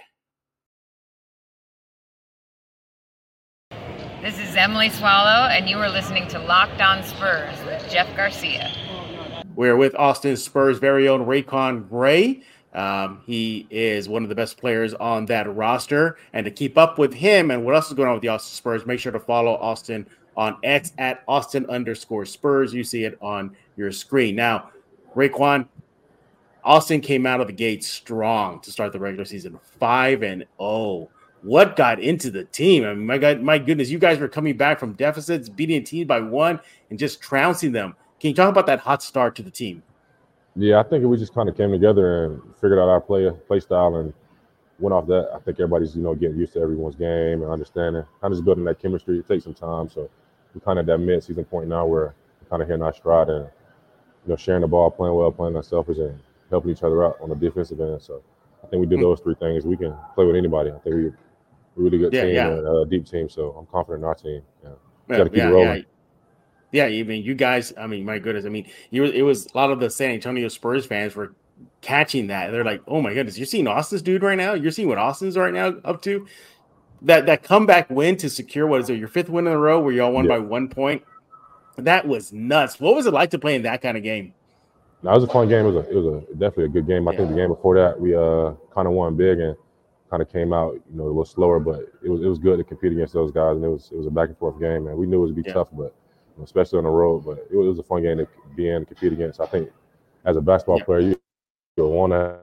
This 4.22 4.40
is 4.40 4.56
Emily 4.56 4.90
Swallow, 4.90 5.50
and 5.50 5.68
you 5.68 5.78
are 5.78 5.90
listening 5.90 6.30
to 6.30 6.40
Locked 6.40 6.80
On 6.80 7.04
Spurs 7.04 7.62
with 7.66 7.86
Jeff 7.92 8.08
Garcia. 8.16 8.72
We're 9.54 9.76
with 9.76 9.94
Austin 9.96 10.38
Spurs' 10.38 10.80
very 10.80 11.10
own 11.10 11.26
RaiQuan 11.26 11.90
Gray. 11.90 12.42
Um, 12.74 13.22
he 13.26 13.68
is 13.70 14.08
one 14.08 14.24
of 14.24 14.30
the 14.30 14.36
best 14.36 14.58
players 14.58 14.94
on 14.94 15.26
that 15.26 15.54
roster. 15.54 16.18
And 16.32 16.46
to 16.46 16.52
keep 16.52 16.78
up 16.78 16.98
with 16.98 17.14
him 17.14 17.52
and 17.52 17.66
what 17.66 17.76
else 17.76 17.90
is 17.90 17.96
going 17.96 18.08
on 18.08 18.14
with 18.14 18.22
the 18.22 18.30
Austin 18.30 18.56
Spurs, 18.56 18.86
make 18.86 19.02
sure 19.02 19.12
to 19.12 19.20
follow 19.20 19.56
Austin 19.56 20.08
on 20.38 20.56
X 20.64 20.94
at 21.00 21.22
Austin 21.28 21.66
underscore 21.66 22.26
Spurs. 22.26 22.74
You 22.74 22.86
see 22.86 23.04
it 23.04 23.18
on 23.22 23.58
your 23.76 23.92
screen. 23.92 24.38
Now, 24.38 24.70
RaiQuan, 25.16 25.68
Austin 26.64 27.02
came 27.02 27.26
out 27.26 27.42
of 27.42 27.48
the 27.48 27.54
gate 27.54 27.84
strong 27.84 28.60
to 28.62 28.72
start 28.72 28.92
the 28.92 29.00
regular 29.00 29.26
season, 29.26 29.60
five 29.80 30.24
and 30.24 30.46
oh. 30.60 31.10
What 31.44 31.76
got 31.76 32.00
into 32.00 32.30
the 32.30 32.44
team? 32.44 32.84
I 32.84 32.94
mean, 32.94 33.06
my 33.06 33.18
God, 33.18 33.42
my 33.42 33.58
goodness, 33.58 33.90
you 33.90 33.98
guys 33.98 34.20
were 34.20 34.28
coming 34.28 34.56
back 34.56 34.80
from 34.80 34.94
deficits, 34.94 35.50
beating 35.50 35.84
teams 35.84 36.08
by 36.08 36.20
one, 36.20 36.60
and 36.92 37.00
just 37.00 37.20
trouncing 37.20 37.72
them. 37.72 37.96
Can 38.20 38.30
you 38.30 38.36
talk 38.36 38.50
about 38.50 38.68
that 38.68 38.80
hot 38.80 39.02
start 39.02 39.36
to 39.38 39.42
the 39.42 39.50
team? 39.50 39.82
Yeah, 40.56 40.80
I 40.80 40.84
think 40.84 41.04
we 41.04 41.18
just 41.18 41.34
kind 41.34 41.50
of 41.50 41.58
came 41.58 41.72
together 41.72 42.26
and 42.26 42.42
figured 42.62 42.78
out 42.78 42.90
our 42.90 43.02
play 43.02 43.28
play 43.48 43.60
style 43.60 43.96
and 43.96 44.14
went 44.78 44.94
off 44.94 45.08
that. 45.08 45.30
I 45.34 45.40
think 45.40 45.60
everybody's 45.60 45.96
you 45.96 46.04
know 46.04 46.14
getting 46.14 46.38
used 46.38 46.54
to 46.54 46.60
everyone's 46.60 46.96
game 46.96 47.42
and 47.42 47.46
understanding, 47.46 48.04
kind 48.20 48.32
of 48.32 48.38
just 48.38 48.46
building 48.46 48.66
that 48.66 48.80
chemistry. 48.80 49.18
It 49.18 49.28
takes 49.28 49.46
some 49.46 49.54
time, 49.54 49.90
so 49.90 50.10
we're 50.54 50.62
kind 50.62 50.78
of 50.78 50.88
at 50.88 50.94
that 50.94 50.98
mid 51.00 51.24
season 51.24 51.46
point 51.46 51.70
now 51.70 51.86
where 51.86 52.14
we're 52.42 52.50
kind 52.50 52.62
of 52.62 52.68
hitting 52.68 52.84
our 52.84 52.94
stride 52.94 53.30
and 53.30 53.46
you 53.46 54.30
know 54.30 54.36
sharing 54.36 54.62
the 54.62 54.68
ball, 54.68 54.92
playing 54.92 55.16
well, 55.16 55.32
playing 55.32 55.56
unselfish, 55.56 55.98
and 55.98 56.20
helping 56.52 56.72
each 56.72 56.84
other 56.84 57.04
out 57.06 57.18
on 57.22 57.30
the 57.30 57.36
defensive 57.36 57.80
end. 57.80 58.02
So 58.02 58.22
I 58.64 58.68
think 58.68 58.82
we 58.82 58.86
did 58.86 58.98
Hmm. 59.00 59.04
those 59.04 59.20
three 59.22 59.36
things. 59.36 59.66
We 59.66 59.78
can 59.78 59.96
play 60.16 60.26
with 60.26 60.36
anybody. 60.36 60.70
I 60.70 60.78
think 60.80 60.96
we 60.96 61.04
we're 61.04 61.08
a 61.08 61.14
really 61.78 61.98
good 61.98 62.14
Yeah, 62.14 62.24
team 62.26 62.36
yeah. 62.36 62.50
and 62.50 62.68
a 62.68 62.86
deep 62.86 63.06
team. 63.08 63.30
So 63.30 63.56
I'm 63.58 63.66
confident 63.66 64.04
in 64.04 64.06
our 64.06 64.16
team. 64.16 64.42
Yeah. 64.64 64.70
Yeah, 65.10 65.18
Gotta 65.18 65.30
keep 65.30 65.38
yeah, 65.38 65.48
it 65.50 65.52
rolling. 65.52 65.78
yeah. 65.78 65.84
Yeah, 66.74 67.00
I 67.00 67.04
mean, 67.04 67.24
you 67.24 67.34
guys. 67.36 67.74
I 67.78 67.86
mean, 67.88 68.06
my 68.06 68.18
goodness. 68.18 68.46
I 68.46 68.50
mean, 68.50 68.66
you, 68.92 69.04
it 69.04 69.24
was 69.24 69.46
a 69.54 69.58
lot 69.58 69.72
of 69.72 69.82
the 69.82 69.90
San 69.90 70.12
Antonio 70.12 70.48
Spurs 70.48 70.86
fans 70.86 71.16
were 71.18 71.34
catching 71.82 72.28
that. 72.28 72.52
They're 72.52 72.64
like, 72.64 72.82
"Oh 72.88 73.02
my 73.02 73.14
goodness, 73.14 73.38
you're 73.38 73.46
seeing 73.46 73.68
Austin's 73.68 74.02
dude 74.02 74.24
right 74.24 74.38
now. 74.38 74.54
You're 74.54 74.72
seeing 74.72 74.88
what 74.88 74.98
Austin's 74.98 75.36
right 75.38 75.54
now 75.54 75.74
up 75.84 76.02
to." 76.04 76.26
That 77.02 77.26
that 77.26 77.44
comeback 77.44 77.90
win 77.90 78.16
to 78.18 78.30
secure 78.30 78.68
what 78.68 78.80
is 78.80 78.90
it 78.90 78.98
your 79.00 79.10
fifth 79.10 79.28
win 79.28 79.48
in 79.48 79.54
a 79.54 79.58
row 79.58 79.82
where 79.82 79.92
y'all 79.94 80.14
won 80.14 80.28
by 80.30 80.40
one 80.40 80.70
point. 80.70 81.04
That 81.78 82.08
was 82.08 82.32
nuts. 82.32 82.80
What 82.80 82.96
was 82.96 83.06
it 83.06 83.12
like 83.14 83.32
to 83.32 83.40
play 83.40 83.56
in 83.56 83.64
that 83.64 83.82
kind 83.82 83.98
of 83.98 84.04
game? 84.04 84.34
No, 85.04 85.12
it 85.12 85.16
was 85.16 85.24
a 85.24 85.28
fun 85.28 85.48
game. 85.50 85.66
It 85.66 85.72
was 85.72 85.86
a, 85.86 85.90
it 85.90 85.96
was 85.96 86.06
a 86.06 86.34
definitely 86.36 86.66
a 86.66 86.70
good 86.70 86.88
game. 86.88 87.08
I 87.08 87.14
think 87.14 87.30
the 87.30 87.36
game 87.36 87.50
before 87.50 87.76
that 87.76 88.00
we 88.00 88.16
uh 88.16 88.54
kind 88.74 88.88
of 88.88 88.94
won 88.94 89.16
big 89.16 89.40
and 89.40 89.56
kind 90.10 90.22
of 90.22 90.32
came 90.32 90.54
out, 90.54 90.76
you 90.76 90.98
know, 90.98 91.06
a 91.06 91.08
little 91.08 91.26
slower, 91.26 91.60
but 91.60 91.80
it 92.04 92.10
was 92.10 92.22
it 92.22 92.28
was 92.28 92.38
good 92.40 92.58
to 92.58 92.64
compete 92.64 92.92
against 92.92 93.14
those 93.14 93.32
guys, 93.32 93.56
and 93.56 93.66
it 93.66 93.70
was 93.70 93.90
it 93.92 93.98
was 93.98 94.08
a 94.08 94.12
back 94.12 94.30
and 94.30 94.38
forth 94.38 94.60
game, 94.60 94.88
and 94.88 94.98
we 94.98 95.08
knew 95.08 95.24
it 95.24 95.28
would 95.28 95.36
be 95.36 95.44
Yeah. 95.46 95.54
tough, 95.54 95.70
but 95.74 95.94
you 96.34 96.38
know, 96.38 96.44
especially 96.44 96.78
on 96.78 96.84
the 96.84 96.90
road. 96.90 97.26
But 97.26 97.40
it 97.52 97.58
was, 97.58 97.66
it 97.68 97.70
was 97.70 97.80
a 97.80 97.84
fun 97.84 98.04
game 98.04 98.18
to 98.18 98.28
be 98.56 98.70
in, 98.70 98.82
to 98.82 98.86
compete 98.86 99.14
against. 99.14 99.40
I 99.40 99.46
think 99.48 99.70
as 100.26 100.38
a 100.38 100.42
basketball 100.42 100.80
Yeah. 100.80 100.84
player, 100.86 101.00
you 101.02 101.16
you 101.78 101.88
want 101.88 102.12
to 102.14 102.40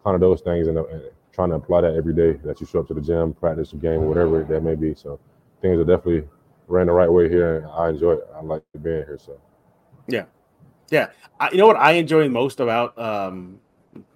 kind 0.03 0.15
of 0.15 0.21
those 0.21 0.41
things 0.41 0.67
and, 0.67 0.79
uh, 0.79 0.87
and 0.87 1.03
trying 1.33 1.51
to 1.51 1.57
apply 1.57 1.83
that 1.83 1.95
every 1.95 2.15
day 2.15 2.33
that 2.45 2.61
you 2.61 2.67
show 2.67 2.81
up 2.81 2.89
to 2.89 2.95
the 2.95 3.01
gym, 3.01 3.35
practice 3.35 3.73
a 3.73 3.77
game, 3.77 4.03
whatever 4.07 4.43
that 4.45 4.63
may 4.63 4.75
be. 4.75 4.95
So 4.95 5.21
things 5.61 5.79
are 5.79 5.85
definitely 5.85 6.29
ran 6.69 6.87
the 6.87 6.93
right 6.93 7.11
way 7.11 7.29
here. 7.29 7.59
And 7.59 7.67
I 7.67 7.91
enjoy 7.91 8.15
it. 8.15 8.29
I 8.35 8.41
like 8.41 8.63
being 8.83 9.05
here. 9.05 9.19
So. 9.21 9.39
Yeah, 10.09 10.25
yeah. 10.91 11.09
I, 11.41 11.51
you 11.51 11.59
know 11.59 11.67
what 11.67 11.77
I 11.77 11.93
enjoy 11.93 12.29
most 12.29 12.61
about 12.61 12.99
um, 12.99 13.59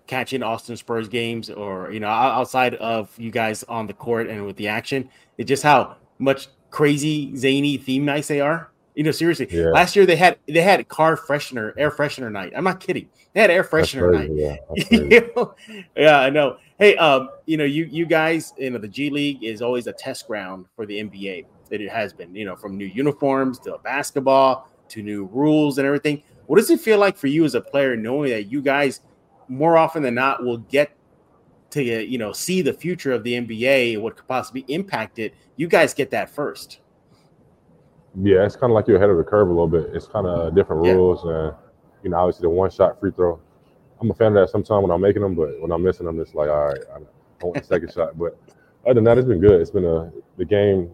catching 0.06 0.42
Austin 0.42 0.76
Spurs 0.76 1.08
games, 1.08 1.50
or 1.50 1.90
you 1.92 2.00
know, 2.00 2.08
outside 2.08 2.74
of 2.76 3.10
you 3.18 3.30
guys 3.30 3.62
on 3.64 3.86
the 3.86 3.92
court 3.94 4.28
and 4.28 4.46
with 4.46 4.56
the 4.56 4.68
action, 4.68 5.08
it's 5.38 5.48
just 5.48 5.62
how 5.62 5.96
much 6.18 6.48
crazy 6.70 7.34
zany 7.36 7.76
theme 7.76 8.04
nights 8.04 8.28
they 8.28 8.40
are. 8.40 8.70
You 8.94 9.04
know, 9.04 9.10
seriously, 9.12 9.46
Yeah. 9.50 9.66
last 9.70 9.94
year 9.96 10.04
they 10.04 10.16
had 10.16 10.36
they 10.46 10.60
had 10.60 10.86
car 10.88 11.16
freshener, 11.16 11.72
air 11.76 11.90
freshener 11.90 12.30
night. 12.30 12.52
I'm 12.56 12.64
not 12.64 12.80
kidding. 12.80 13.08
They 13.32 13.40
had 13.40 13.50
air 13.50 13.62
That's 13.62 13.92
freshener 13.92 14.12
night. 14.12 14.30
yeah. 14.32 14.56
That's 14.74 14.88
crazy. 14.88 15.08
You 15.14 15.30
know? 15.36 15.54
yeah, 15.96 16.18
I 16.20 16.30
know. 16.30 16.56
Hey, 16.78 16.96
um, 16.96 17.28
you 17.46 17.56
know, 17.56 17.64
you 17.64 17.84
you 17.84 18.04
guys, 18.06 18.52
you 18.58 18.70
know, 18.70 18.78
the 18.78 18.88
G 18.88 19.08
League 19.10 19.44
is 19.44 19.62
always 19.62 19.86
a 19.86 19.92
test 19.92 20.26
ground 20.26 20.66
for 20.74 20.86
the 20.86 20.98
NBA. 20.98 21.46
That 21.70 21.80
it 21.80 21.90
has 21.90 22.12
been, 22.12 22.34
you 22.34 22.44
know, 22.44 22.56
from 22.56 22.76
new 22.76 22.84
uniforms 22.86 23.60
to 23.60 23.78
basketball 23.84 24.68
to 24.90 25.02
new 25.02 25.24
rules 25.32 25.78
and 25.78 25.86
everything. 25.86 26.22
What 26.46 26.56
does 26.56 26.70
it 26.70 26.80
feel 26.80 26.98
like 26.98 27.16
for 27.16 27.28
you 27.28 27.44
as 27.44 27.54
a 27.54 27.60
player, 27.60 27.96
knowing 27.96 28.30
that 28.30 28.46
you 28.50 28.60
guys, 28.60 29.00
more 29.48 29.76
often 29.76 30.02
than 30.02 30.14
not, 30.14 30.42
will 30.44 30.58
get 30.58 30.90
to 31.70 31.82
you 31.82 32.18
know 32.18 32.32
see 32.32 32.62
the 32.62 32.72
future 32.72 33.12
of 33.12 33.22
the 33.22 33.34
NBA 33.34 33.94
and 33.94 34.02
what 34.02 34.16
could 34.16 34.26
possibly 34.26 34.64
impact 34.68 35.18
it? 35.18 35.34
You 35.56 35.68
guys 35.68 35.94
get 35.94 36.10
that 36.10 36.28
first. 36.30 36.80
Yeah, 38.20 38.44
it's 38.44 38.56
kind 38.56 38.72
of 38.72 38.74
like 38.74 38.88
you're 38.88 38.96
ahead 38.96 39.10
of 39.10 39.16
the 39.16 39.22
curve 39.24 39.48
a 39.48 39.52
little 39.52 39.68
bit. 39.68 39.94
It's 39.94 40.06
kind 40.06 40.26
of 40.26 40.54
different 40.54 40.84
Yeah. 40.84 40.92
rules, 40.92 41.22
and 41.24 41.54
you 42.02 42.10
know, 42.10 42.16
obviously 42.18 42.42
the 42.42 42.50
one 42.50 42.70
shot 42.70 42.98
free 42.98 43.12
throw. 43.12 43.38
I'm 44.00 44.10
a 44.10 44.14
fan 44.14 44.28
of 44.28 44.34
that 44.34 44.50
sometimes 44.50 44.82
when 44.82 44.90
I'm 44.90 45.00
making 45.00 45.22
them, 45.22 45.34
but 45.34 45.60
when 45.60 45.70
I'm 45.70 45.82
missing 45.82 46.06
them, 46.06 46.18
it's 46.20 46.34
like, 46.34 46.48
all 46.48 46.68
right, 46.68 46.78
I 46.94 47.44
want 47.44 47.58
the 47.58 47.64
second 47.64 47.92
shot. 47.94 48.18
But 48.18 48.36
other 48.84 48.94
than 48.94 49.04
that, 49.04 49.18
it's 49.18 49.28
been 49.28 49.40
good. 49.40 49.60
It's 49.60 49.70
been 49.70 49.84
a 49.84 50.10
the 50.38 50.44
game 50.44 50.90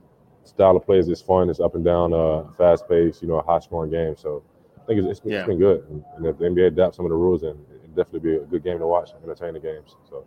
style 0.46 0.76
of 0.76 0.84
play 0.84 0.98
is 0.98 1.20
fun. 1.22 1.50
It's 1.50 1.60
up 1.60 1.74
and 1.74 1.84
down, 1.84 2.12
uh, 2.12 2.44
fast 2.56 2.88
paced, 2.88 3.22
you 3.22 3.28
know, 3.28 3.38
a 3.38 3.42
high 3.42 3.58
scoring 3.58 3.90
game. 3.90 4.16
So 4.16 4.42
I 4.80 4.86
think 4.86 5.00
it's, 5.00 5.08
it's, 5.08 5.20
been, 5.20 5.32
Yeah. 5.32 5.38
it's 5.40 5.48
been 5.48 5.58
good. 5.58 5.84
And, 5.90 6.04
and 6.16 6.26
if 6.26 6.38
the 6.38 6.44
NBA 6.44 6.68
adapts 6.68 6.96
some 6.96 7.06
of 7.06 7.10
the 7.10 7.16
rules, 7.16 7.42
then 7.42 7.56
it 7.84 7.94
definitely 7.94 8.30
be 8.30 8.36
a 8.36 8.40
good 8.40 8.62
game 8.62 8.78
to 8.78 8.86
watch, 8.86 9.10
entertaining 9.22 9.54
the 9.54 9.60
games. 9.60 9.96
So. 10.08 10.24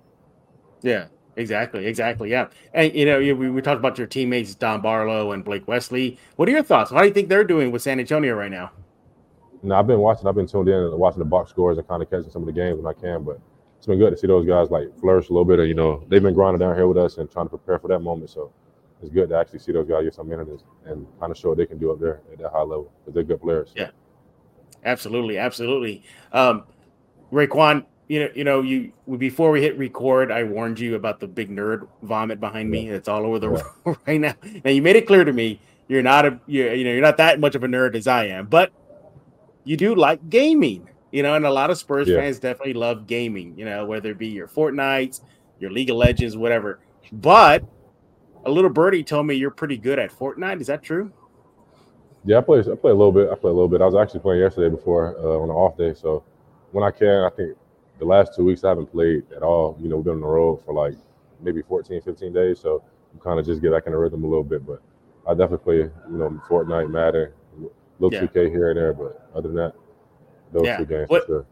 Yeah, 0.81 1.07
exactly, 1.35 1.85
exactly. 1.85 2.29
Yeah, 2.31 2.47
and 2.73 2.93
you 2.93 3.05
know, 3.05 3.19
we, 3.19 3.33
we 3.33 3.61
talked 3.61 3.79
about 3.79 3.97
your 3.97 4.07
teammates 4.07 4.55
Dom 4.55 4.81
Barlow 4.81 5.31
and 5.31 5.43
Blake 5.43 5.67
Wesley. 5.67 6.17
What 6.35 6.47
are 6.47 6.51
your 6.51 6.63
thoughts? 6.63 6.91
How 6.91 7.01
do 7.01 7.07
you 7.07 7.13
think 7.13 7.29
they're 7.29 7.43
doing 7.43 7.71
with 7.71 7.81
San 7.81 7.99
Antonio 7.99 8.35
right 8.35 8.51
now? 8.51 8.71
No, 9.61 9.75
I've 9.75 9.87
been 9.87 9.99
watching. 9.99 10.27
I've 10.27 10.35
been 10.35 10.47
tuned 10.47 10.69
in 10.69 10.75
and 10.75 10.97
watching 10.97 11.19
the 11.19 11.25
box 11.25 11.49
scores 11.49 11.77
and 11.77 11.87
kind 11.87 12.01
of 12.01 12.09
catching 12.09 12.31
some 12.31 12.41
of 12.41 12.45
the 12.45 12.53
games 12.53 12.81
when 12.81 12.85
I 12.85 12.97
can. 12.97 13.23
But 13.23 13.39
it's 13.77 13.87
been 13.87 13.99
good 13.99 14.11
to 14.11 14.17
see 14.17 14.27
those 14.27 14.45
guys 14.45 14.69
like 14.69 14.87
flourish 14.99 15.29
a 15.29 15.33
little 15.33 15.45
bit. 15.45 15.59
And, 15.59 15.67
you 15.67 15.73
know, 15.73 16.03
they've 16.07 16.23
been 16.23 16.33
grinding 16.33 16.59
down 16.59 16.75
here 16.75 16.87
with 16.87 16.97
us 16.97 17.17
and 17.17 17.29
trying 17.29 17.45
to 17.45 17.49
prepare 17.49 17.77
for 17.77 17.89
that 17.89 17.99
moment. 17.99 18.29
So 18.29 18.53
it's 19.01 19.11
good 19.11 19.29
to 19.29 19.37
actually 19.37 19.59
see 19.59 19.71
those 19.71 19.87
guys 19.87 20.03
get 20.03 20.13
some 20.13 20.27
minutes 20.29 20.63
and 20.85 21.05
kind 21.19 21.31
of 21.31 21.37
show 21.37 21.49
what 21.49 21.57
they 21.57 21.65
can 21.65 21.77
do 21.77 21.91
up 21.91 21.99
there 21.99 22.21
at 22.31 22.39
that 22.39 22.51
high 22.51 22.59
level 22.61 22.91
because 22.99 23.13
they're 23.13 23.23
good 23.23 23.41
players. 23.41 23.71
Yeah. 23.75 23.89
Absolutely, 24.85 25.37
absolutely. 25.37 26.03
Um, 26.31 26.63
RaiQuan, 27.31 27.85
you 28.07 28.19
know, 28.21 28.29
you 28.35 28.43
know, 28.43 28.61
you 28.61 28.91
before 29.17 29.51
we 29.51 29.61
hit 29.61 29.77
record, 29.77 30.31
I 30.31 30.43
warned 30.43 30.79
you 30.79 30.95
about 30.95 31.19
the 31.19 31.27
big 31.27 31.49
nerd 31.49 31.87
vomit 32.01 32.39
behind 32.39 32.69
me. 32.71 32.89
It's 32.89 33.07
all 33.07 33.25
over 33.25 33.39
the 33.39 33.51
Yeah. 33.51 33.63
room 33.85 33.97
right 34.07 34.19
now. 34.21 34.33
Now 34.63 34.71
you 34.71 34.81
made 34.81 34.95
it 34.95 35.05
clear 35.05 35.23
to 35.23 35.33
me 35.33 35.59
you're 35.87 36.01
not 36.03 36.25
a 36.25 36.39
you 36.47 36.69
you 36.71 36.83
know 36.83 36.91
you're 36.91 37.01
not 37.01 37.17
that 37.17 37.39
much 37.39 37.55
of 37.55 37.63
a 37.63 37.67
nerd 37.67 37.95
as 37.95 38.07
I 38.07 38.25
am, 38.25 38.47
but 38.47 38.71
you 39.63 39.77
do 39.77 39.95
like 39.95 40.29
gaming. 40.29 40.87
You 41.11 41.23
know, 41.23 41.33
and 41.35 41.45
a 41.45 41.51
lot 41.51 41.69
of 41.71 41.77
Spurs 41.77 42.07
Yeah. 42.07 42.17
fans 42.17 42.39
definitely 42.39 42.73
love 42.75 43.05
gaming. 43.07 43.53
You 43.57 43.65
know, 43.65 43.85
whether 43.85 44.11
it 44.11 44.17
be 44.17 44.27
your 44.27 44.47
Fortnites, 44.47 45.21
your 45.59 45.71
League 45.71 45.89
of 45.89 45.95
Legends, 45.97 46.37
whatever. 46.37 46.79
But 47.11 47.63
a 48.45 48.51
little 48.51 48.69
birdie 48.69 49.03
told 49.03 49.27
me 49.27 49.35
you're 49.35 49.51
pretty 49.51 49.77
good 49.77 49.99
at 49.99 50.11
Fortnite. 50.11 50.61
Is 50.61 50.67
that 50.67 50.81
true? 50.83 51.11
Yeah, 52.25 52.39
I 52.39 52.41
play. 52.41 52.59
I 52.59 52.75
play 52.75 52.91
a 52.91 52.95
little 52.95 53.11
bit. 53.11 53.29
I 53.31 53.35
play 53.35 53.49
a 53.49 53.53
little 53.53 53.67
bit. 53.67 53.81
I 53.81 53.85
was 53.85 53.95
actually 53.95 54.19
playing 54.21 54.41
yesterday 54.41 54.69
before 54.73 55.17
uh, 55.17 55.37
on 55.41 55.49
an 55.49 55.55
off 55.55 55.77
day. 55.77 55.93
So 55.93 56.23
when 56.71 56.83
I 56.83 56.91
can, 56.91 57.23
I 57.23 57.29
think 57.29 57.57
the 57.97 58.05
last 58.05 58.35
two 58.35 58.43
weeks 58.43 58.63
I 58.63 58.69
haven't 58.69 58.91
played 58.91 59.23
at 59.35 59.41
all. 59.41 59.77
You 59.81 59.89
know, 59.89 59.97
we've 59.97 60.05
been 60.05 60.15
on 60.15 60.21
the 60.21 60.27
road 60.27 60.61
for 60.65 60.73
like 60.73 60.95
maybe 61.41 61.61
14, 61.61 62.01
15 62.01 62.33
days. 62.33 62.59
So 62.59 62.83
I'm 63.13 63.19
kind 63.19 63.39
of 63.39 63.45
just 63.45 63.61
get 63.61 63.71
back 63.71 63.83
in 63.85 63.93
the 63.93 63.97
rhythm 63.97 64.23
a 64.23 64.27
little 64.27 64.43
bit. 64.43 64.65
But 64.65 64.81
I 65.27 65.31
definitely 65.33 65.57
play, 65.59 65.75
you 65.77 66.17
know, 66.17 66.41
Fortnite, 66.47 66.89
Madden, 66.91 67.31
little 67.99 68.13
Yeah. 68.13 68.27
2K 68.27 68.49
here 68.49 68.69
and 68.71 68.77
there. 68.77 68.93
But 68.93 69.29
other 69.33 69.47
than 69.47 69.55
that, 69.57 69.73
those 70.51 70.65
Yeah. 70.65 70.77
two 70.77 70.85
games 70.85 71.09
What- 71.09 71.21
for 71.23 71.27
sure. 71.27 71.45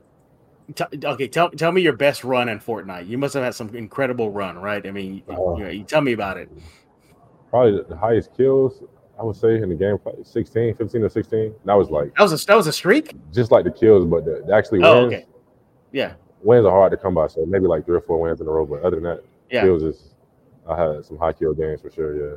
T- 0.75 0.83
okay, 1.05 1.27
tell 1.27 1.49
tell 1.51 1.71
me 1.71 1.81
your 1.81 1.93
best 1.93 2.23
run 2.23 2.49
in 2.49 2.59
Fortnite. 2.59 3.07
You 3.07 3.17
must 3.17 3.33
have 3.35 3.43
had 3.43 3.55
some 3.55 3.73
incredible 3.75 4.31
run, 4.31 4.57
right? 4.57 4.85
I 4.85 4.91
mean, 4.91 5.23
Uh, 5.29 5.33
you 5.55 5.63
know, 5.63 5.69
you 5.69 5.83
tell 5.83 6.01
me 6.01 6.11
about 6.13 6.37
it. 6.37 6.49
Probably 7.49 7.81
the 7.87 7.95
highest 7.95 8.35
kills 8.35 8.83
I 9.19 9.23
would 9.23 9.35
say 9.37 9.55
in 9.61 9.69
the 9.69 9.75
game, 9.75 9.97
probably 9.97 10.23
16, 10.25 10.75
15 10.75 11.01
or 11.03 11.09
16. 11.09 11.53
That 11.65 11.73
was 11.73 11.89
like 11.89 12.13
That 12.15 12.23
was 12.23 12.43
a 12.43 12.45
that 12.45 12.55
was 12.55 12.67
a 12.67 12.73
streak. 12.73 13.13
just 13.31 13.49
like 13.51 13.63
the 13.63 13.71
kills, 13.71 14.05
but 14.05 14.25
the, 14.25 14.43
the 14.45 14.53
actually 14.53 14.83
Oh, 14.83 15.03
wins. 15.07 15.13
okay. 15.13 15.25
Yeah, 15.93 16.13
Wins 16.43 16.65
are 16.65 16.71
hard 16.71 16.91
to 16.91 16.97
come 16.97 17.13
by. 17.15 17.27
So 17.27 17.45
maybe 17.45 17.65
like 17.65 17.85
three 17.85 17.95
or 17.95 18.01
four 18.01 18.19
wins 18.19 18.41
in 18.41 18.47
a 18.47 18.51
row. 18.51 18.65
But 18.65 18.81
other 18.83 18.97
than 18.97 19.03
that, 19.03 19.23
yeah. 19.49 19.61
kills 19.61 19.83
is 19.83 20.13
I 20.69 20.75
had 20.75 21.05
some 21.05 21.17
high 21.17 21.31
kill 21.33 21.53
games 21.53 21.81
for 21.81 21.89
sure. 21.89 22.13
Yeah. 22.31 22.35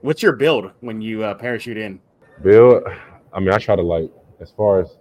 What's 0.00 0.22
your 0.22 0.32
build 0.32 0.70
when 0.80 1.00
you 1.00 1.24
uh, 1.24 1.34
parachute 1.34 1.76
in? 1.76 2.00
Build. 2.42 2.84
I 3.32 3.40
mean, 3.40 3.50
I 3.50 3.58
try 3.58 3.74
to 3.74 3.82
like 3.82 4.10
as 4.40 4.52
far 4.52 4.78
as 4.80 4.96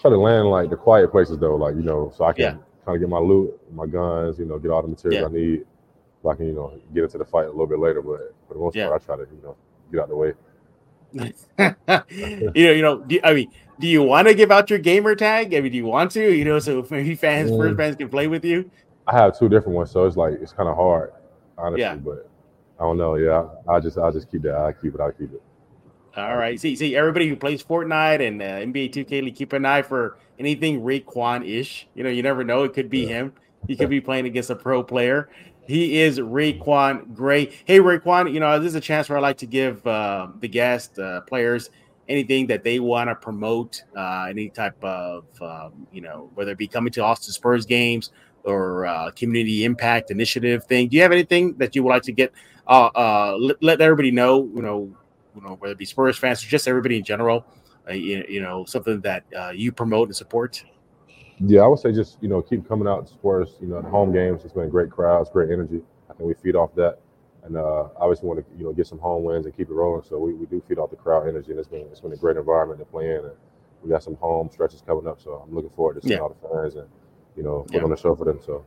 try 0.00 0.10
to 0.10 0.16
land 0.18 0.48
like 0.48 0.70
the 0.70 0.76
quiet 0.76 1.10
places 1.10 1.38
though, 1.38 1.56
like 1.56 1.74
you 1.76 1.82
know, 1.82 2.12
so 2.16 2.24
I 2.24 2.32
can 2.32 2.42
Yeah. 2.42 2.50
kind 2.84 2.96
of 2.96 3.00
get 3.00 3.08
my 3.08 3.18
loot, 3.18 3.58
my 3.72 3.86
guns, 3.86 4.38
you 4.38 4.44
know, 4.44 4.58
get 4.58 4.70
all 4.70 4.82
the 4.82 4.88
materials 4.88 5.20
Yeah. 5.20 5.26
I 5.28 5.40
need, 5.40 5.64
so 6.22 6.30
I 6.30 6.34
can 6.34 6.46
you 6.46 6.52
know 6.52 6.72
get 6.92 7.04
into 7.04 7.18
the 7.18 7.24
fight 7.24 7.46
a 7.46 7.50
little 7.50 7.66
bit 7.66 7.78
later. 7.78 8.02
But 8.02 8.34
for 8.48 8.54
the 8.54 8.60
most 8.60 8.76
Yeah. 8.76 8.88
part, 8.88 9.02
I 9.02 9.04
try 9.04 9.16
to 9.16 9.22
you 9.22 9.42
know 9.42 9.56
get 9.90 10.00
out 10.02 10.08
the 10.08 10.16
way. 10.16 10.32
you 11.14 12.64
know, 12.64 12.72
you 12.72 12.82
know. 12.82 13.00
Do, 13.00 13.20
I 13.22 13.34
mean, 13.34 13.50
do 13.78 13.86
you 13.86 14.02
want 14.02 14.26
to 14.26 14.34
give 14.34 14.50
out 14.50 14.68
your 14.68 14.80
gamer 14.80 15.14
tag? 15.14 15.54
I 15.54 15.60
mean, 15.60 15.70
do 15.70 15.78
you 15.78 15.86
want 15.86 16.10
to? 16.12 16.32
You 16.34 16.44
know, 16.44 16.58
so 16.58 16.84
maybe 16.90 17.14
fans, 17.14 17.50
Mm. 17.52 17.56
first 17.58 17.76
fans 17.76 17.96
can 17.96 18.08
play 18.08 18.26
with 18.26 18.44
you. 18.44 18.68
I 19.06 19.12
have 19.12 19.38
two 19.38 19.48
different 19.48 19.76
ones, 19.76 19.90
so 19.92 20.06
it's 20.06 20.16
like 20.16 20.34
it's 20.40 20.52
kind 20.52 20.68
of 20.68 20.76
hard, 20.76 21.12
honestly. 21.56 21.98
But 21.98 22.28
I 22.80 22.82
don't 22.82 22.98
know. 22.98 23.14
Yeah, 23.14 23.46
I 23.68 23.78
just 23.78 23.96
I 23.98 24.10
just 24.10 24.30
keep 24.30 24.42
that. 24.42 24.56
I 24.56 24.72
keep 24.72 24.94
it. 24.94 25.00
I 25.00 25.12
keep 25.12 25.32
it. 25.32 25.42
All 26.16 26.36
right. 26.36 26.60
See, 26.60 26.76
see, 26.76 26.94
everybody 26.94 27.28
who 27.28 27.34
plays 27.34 27.62
Fortnite 27.62 28.26
and 28.26 28.40
uh, 28.40 28.44
NBA 28.44 28.92
2K, 28.92 29.34
keep 29.34 29.52
an 29.52 29.66
eye 29.66 29.82
for 29.82 30.16
anything 30.38 30.80
RaiQuan 30.82 31.48
ish. 31.48 31.88
You 31.94 32.04
know, 32.04 32.10
you 32.10 32.22
never 32.22 32.44
know. 32.44 32.62
It 32.62 32.72
could 32.72 32.88
be 32.88 33.04
him. 33.04 33.32
He 33.66 33.74
could 33.74 33.90
be 33.90 34.00
playing 34.00 34.26
against 34.26 34.50
a 34.50 34.54
pro 34.54 34.82
player. 34.82 35.28
He 35.66 36.00
is 36.00 36.20
RaiQuan 36.20 37.14
Gray. 37.14 37.52
Hey, 37.64 37.80
RaiQuan, 37.80 38.32
you 38.32 38.38
know, 38.38 38.58
this 38.60 38.68
is 38.68 38.74
a 38.76 38.80
chance 38.80 39.08
where 39.08 39.18
I 39.18 39.20
like 39.20 39.38
to 39.38 39.46
give 39.46 39.84
uh, 39.86 40.28
the 40.40 40.48
guest 40.48 40.98
uh, 40.98 41.22
players 41.22 41.70
anything 42.08 42.46
that 42.48 42.62
they 42.62 42.80
want 42.80 43.08
to 43.08 43.14
promote, 43.14 43.82
uh, 43.96 44.26
any 44.28 44.50
type 44.50 44.82
of, 44.84 45.24
um, 45.40 45.86
you 45.92 46.00
know, 46.00 46.30
whether 46.34 46.52
it 46.52 46.58
be 46.58 46.68
coming 46.68 46.92
to 46.92 47.02
Austin 47.02 47.32
Spurs 47.32 47.64
games 47.64 48.10
or 48.44 48.86
uh, 48.86 49.10
community 49.12 49.64
impact 49.64 50.10
initiative 50.10 50.64
thing. 50.64 50.88
Do 50.88 50.96
you 50.96 51.02
have 51.02 51.12
anything 51.12 51.54
that 51.54 51.74
you 51.74 51.82
would 51.82 51.90
like 51.90 52.02
to 52.02 52.12
get, 52.12 52.32
uh, 52.66 52.90
uh, 52.94 53.36
let, 53.38 53.62
let 53.62 53.80
everybody 53.80 54.10
know, 54.10 54.50
you 54.54 54.62
know, 54.62 54.94
you 55.34 55.40
know, 55.42 55.56
whether 55.56 55.72
it 55.72 55.78
be 55.78 55.84
Spurs 55.84 56.16
fans 56.18 56.44
or 56.44 56.48
just 56.48 56.68
everybody 56.68 56.98
in 56.98 57.04
general, 57.04 57.44
uh, 57.88 57.92
you, 57.92 58.24
you 58.28 58.40
know, 58.40 58.64
something 58.64 59.00
that 59.00 59.24
uh, 59.36 59.50
you 59.50 59.72
promote 59.72 60.08
and 60.08 60.16
support? 60.16 60.64
Yeah, 61.40 61.62
I 61.62 61.66
would 61.66 61.80
say 61.80 61.92
just 61.92 62.18
you 62.20 62.28
know 62.28 62.40
keep 62.42 62.66
coming 62.68 62.86
out 62.86 63.06
to 63.06 63.12
sports. 63.12 63.52
You 63.60 63.66
know, 63.66 63.82
the 63.82 63.88
home 63.88 64.12
games. 64.12 64.44
It's 64.44 64.54
been 64.54 64.68
great 64.68 64.90
crowds, 64.90 65.30
great 65.30 65.50
energy. 65.50 65.82
I 66.08 66.14
think 66.14 66.28
we 66.28 66.34
feed 66.34 66.54
off 66.54 66.74
that, 66.76 66.98
and 67.42 67.56
uh, 67.56 67.88
obviously 67.96 68.28
want 68.28 68.38
to 68.40 68.58
you 68.58 68.64
know 68.64 68.72
get 68.72 68.86
some 68.86 68.98
home 69.00 69.24
wins 69.24 69.44
and 69.44 69.56
keep 69.56 69.68
it 69.68 69.74
rolling. 69.74 70.04
So 70.08 70.18
we, 70.18 70.32
we 70.34 70.46
do 70.46 70.62
feed 70.68 70.78
off 70.78 70.90
the 70.90 70.96
crowd 70.96 71.26
energy, 71.28 71.50
and 71.50 71.58
it's 71.58 71.68
been 71.68 71.86
it's 71.90 72.00
been 72.00 72.12
a 72.12 72.16
great 72.16 72.36
environment 72.36 72.78
to 72.78 72.86
play 72.86 73.10
in. 73.10 73.24
And 73.24 73.32
we 73.82 73.90
got 73.90 74.02
some 74.04 74.14
home 74.16 74.48
stretches 74.52 74.80
coming 74.86 75.08
up, 75.08 75.20
so 75.20 75.44
I'm 75.44 75.52
looking 75.54 75.70
forward 75.70 75.94
to 75.94 76.02
seeing 76.02 76.12
Yeah. 76.18 76.20
all 76.22 76.28
the 76.40 76.48
fans 76.48 76.76
and 76.76 76.88
you 77.36 77.42
know 77.42 77.62
put 77.66 77.74
Yeah. 77.74 77.82
on 77.82 77.90
the 77.90 77.96
show 77.96 78.14
for 78.14 78.24
them. 78.24 78.38
So 78.46 78.64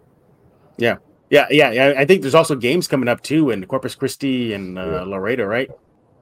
Yeah, 0.78 0.98
yeah, 1.30 1.48
yeah. 1.50 1.94
I 1.98 2.06
think 2.06 2.22
there's 2.22 2.36
also 2.36 2.56
games 2.56 2.88
coming 2.88 3.08
up 3.08 3.22
too 3.22 3.50
in 3.52 3.66
Corpus 3.66 3.96
Christi 3.96 4.54
and 4.54 4.78
uh, 4.78 4.86
Yeah. 4.86 5.02
Laredo, 5.04 5.46
right? 5.46 5.72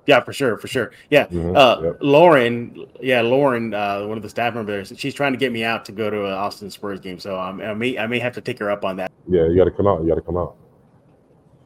Yeah, 0.08 0.20
for 0.20 0.34
sure, 0.34 0.58
for 0.58 0.68
sure. 0.68 0.92
Yeah, 1.10 1.26
Mhm, 1.28 1.56
uh, 1.58 1.82
yep. 1.84 1.98
Lauren, 2.02 2.86
yeah, 3.02 3.22
Lauren, 3.22 3.74
uh, 3.74 4.06
one 4.06 4.18
of 4.18 4.24
the 4.24 4.30
staff 4.30 4.54
members, 4.54 4.94
she's 4.98 5.14
trying 5.14 5.34
to 5.34 5.38
get 5.38 5.52
me 5.52 5.64
out 5.64 5.86
to 5.86 5.92
go 5.92 6.10
to 6.10 6.26
an 6.26 6.32
Austin 6.34 6.70
Spurs 6.70 7.00
game, 7.00 7.20
so 7.20 7.40
um, 7.40 7.60
I 7.62 7.74
may, 7.74 7.98
I 7.98 8.06
may 8.08 8.20
have 8.20 8.34
to 8.36 8.42
take 8.42 8.60
her 8.60 8.70
up 8.70 8.86
on 8.86 8.98
that. 8.98 9.12
Yeah, 9.28 9.48
you 9.48 9.56
got 9.56 9.66
to 9.66 9.72
come 9.72 9.88
out. 9.88 10.04
You 10.04 10.10
got 10.10 10.16
to 10.16 10.22
come 10.22 10.38
out. 10.38 10.56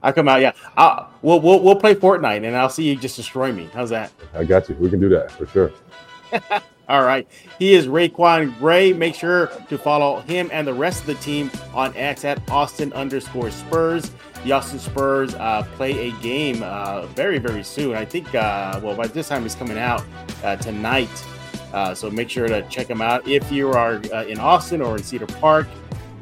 I'll 0.01 0.13
come 0.13 0.29
out, 0.29 0.39
yeah. 0.39 0.53
I'll, 0.77 1.11
we'll, 1.21 1.41
we'll, 1.41 1.59
we'll 1.61 1.75
play 1.75 1.93
Fortnite, 1.93 2.45
and 2.45 2.55
I'll 2.55 2.69
see 2.69 2.83
you 2.83 2.95
just 2.95 3.17
destroy 3.17 3.51
me. 3.51 3.69
How's 3.73 3.89
that? 3.89 4.13
I 4.33 4.45
got 4.45 4.69
you. 4.69 4.75
We 4.75 4.89
can 4.89 5.01
do 5.01 5.09
that 5.09 5.31
for 5.31 5.45
sure. 5.47 5.71
All 6.89 7.03
right. 7.03 7.27
He 7.59 7.73
is 7.73 7.85
RaiQuan 7.87 8.57
Gray. 8.57 8.93
Make 8.93 9.13
sure 9.13 9.47
to 9.67 9.77
follow 9.77 10.21
him 10.21 10.49
and 10.51 10.65
the 10.65 10.73
rest 10.73 11.01
of 11.01 11.07
the 11.07 11.15
team 11.15 11.51
on 11.73 11.95
X 11.95 12.25
at 12.25 12.41
Austin 12.49 12.91
underscore 12.93 13.51
Spurs. 13.51 14.09
The 14.43 14.53
Austin 14.53 14.79
Spurs 14.79 15.35
uh, 15.35 15.63
play 15.75 16.09
a 16.09 16.11
game 16.21 16.63
uh, 16.63 17.05
very, 17.07 17.39
very 17.39 17.63
soon. 17.63 17.95
I 17.95 18.05
think, 18.05 18.33
uh, 18.33 18.79
well, 18.81 18.95
by 18.95 19.07
this 19.07 19.27
time 19.27 19.45
it's 19.45 19.55
coming 19.55 19.77
out 19.77 20.03
uh, 20.43 20.55
tonight. 20.55 21.09
Uh, 21.73 21.93
so 21.93 22.09
make 22.09 22.29
sure 22.29 22.47
to 22.47 22.61
check 22.69 22.87
them 22.87 23.01
out. 23.01 23.27
If 23.27 23.51
you 23.51 23.69
are 23.69 24.01
uh, 24.13 24.23
in 24.25 24.39
Austin 24.39 24.81
or 24.81 24.97
in 24.97 25.03
Cedar 25.03 25.27
Park, 25.27 25.67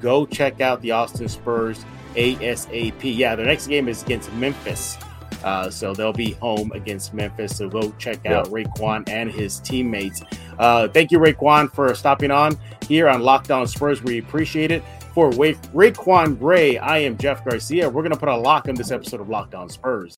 go 0.01 0.25
check 0.25 0.61
out 0.61 0.81
the 0.81 0.91
Austin 0.91 1.29
Spurs 1.29 1.85
ASAP. 2.15 3.15
Yeah, 3.15 3.35
their 3.35 3.45
next 3.45 3.67
game 3.67 3.87
is 3.87 4.03
against 4.03 4.33
Memphis. 4.33 4.97
Uh, 5.43 5.69
so 5.69 5.93
they'll 5.93 6.11
be 6.11 6.31
home 6.33 6.71
against 6.73 7.13
Memphis. 7.13 7.55
So 7.55 7.69
go 7.69 7.93
check 7.99 8.25
out 8.25 8.47
RaiQuan 8.47 9.07
and 9.07 9.31
his 9.31 9.59
teammates. 9.59 10.21
Uh, 10.57 10.87
thank 10.87 11.11
you, 11.11 11.19
RaiQuan, 11.19 11.71
for 11.71 11.93
stopping 11.93 12.31
on 12.31 12.57
here 12.87 13.07
on 13.07 13.21
Locked 13.21 13.51
On 13.51 13.67
Spurs. 13.67 14.03
We 14.03 14.17
appreciate 14.17 14.71
it. 14.71 14.83
For 15.17 15.31
Ra- 15.31 15.47
RaiQuan 15.73 16.37
Gray, 16.37 16.77
I 16.77 16.99
am 16.99 17.17
Jeff 17.17 17.43
Garcia. 17.43 17.89
We're 17.89 18.03
going 18.03 18.11
to 18.13 18.19
put 18.19 18.29
a 18.29 18.37
lock 18.37 18.67
on 18.67 18.75
this 18.75 18.91
episode 18.91 19.19
of 19.19 19.29
Locked 19.29 19.55
On 19.55 19.67
Spurs. 19.67 20.15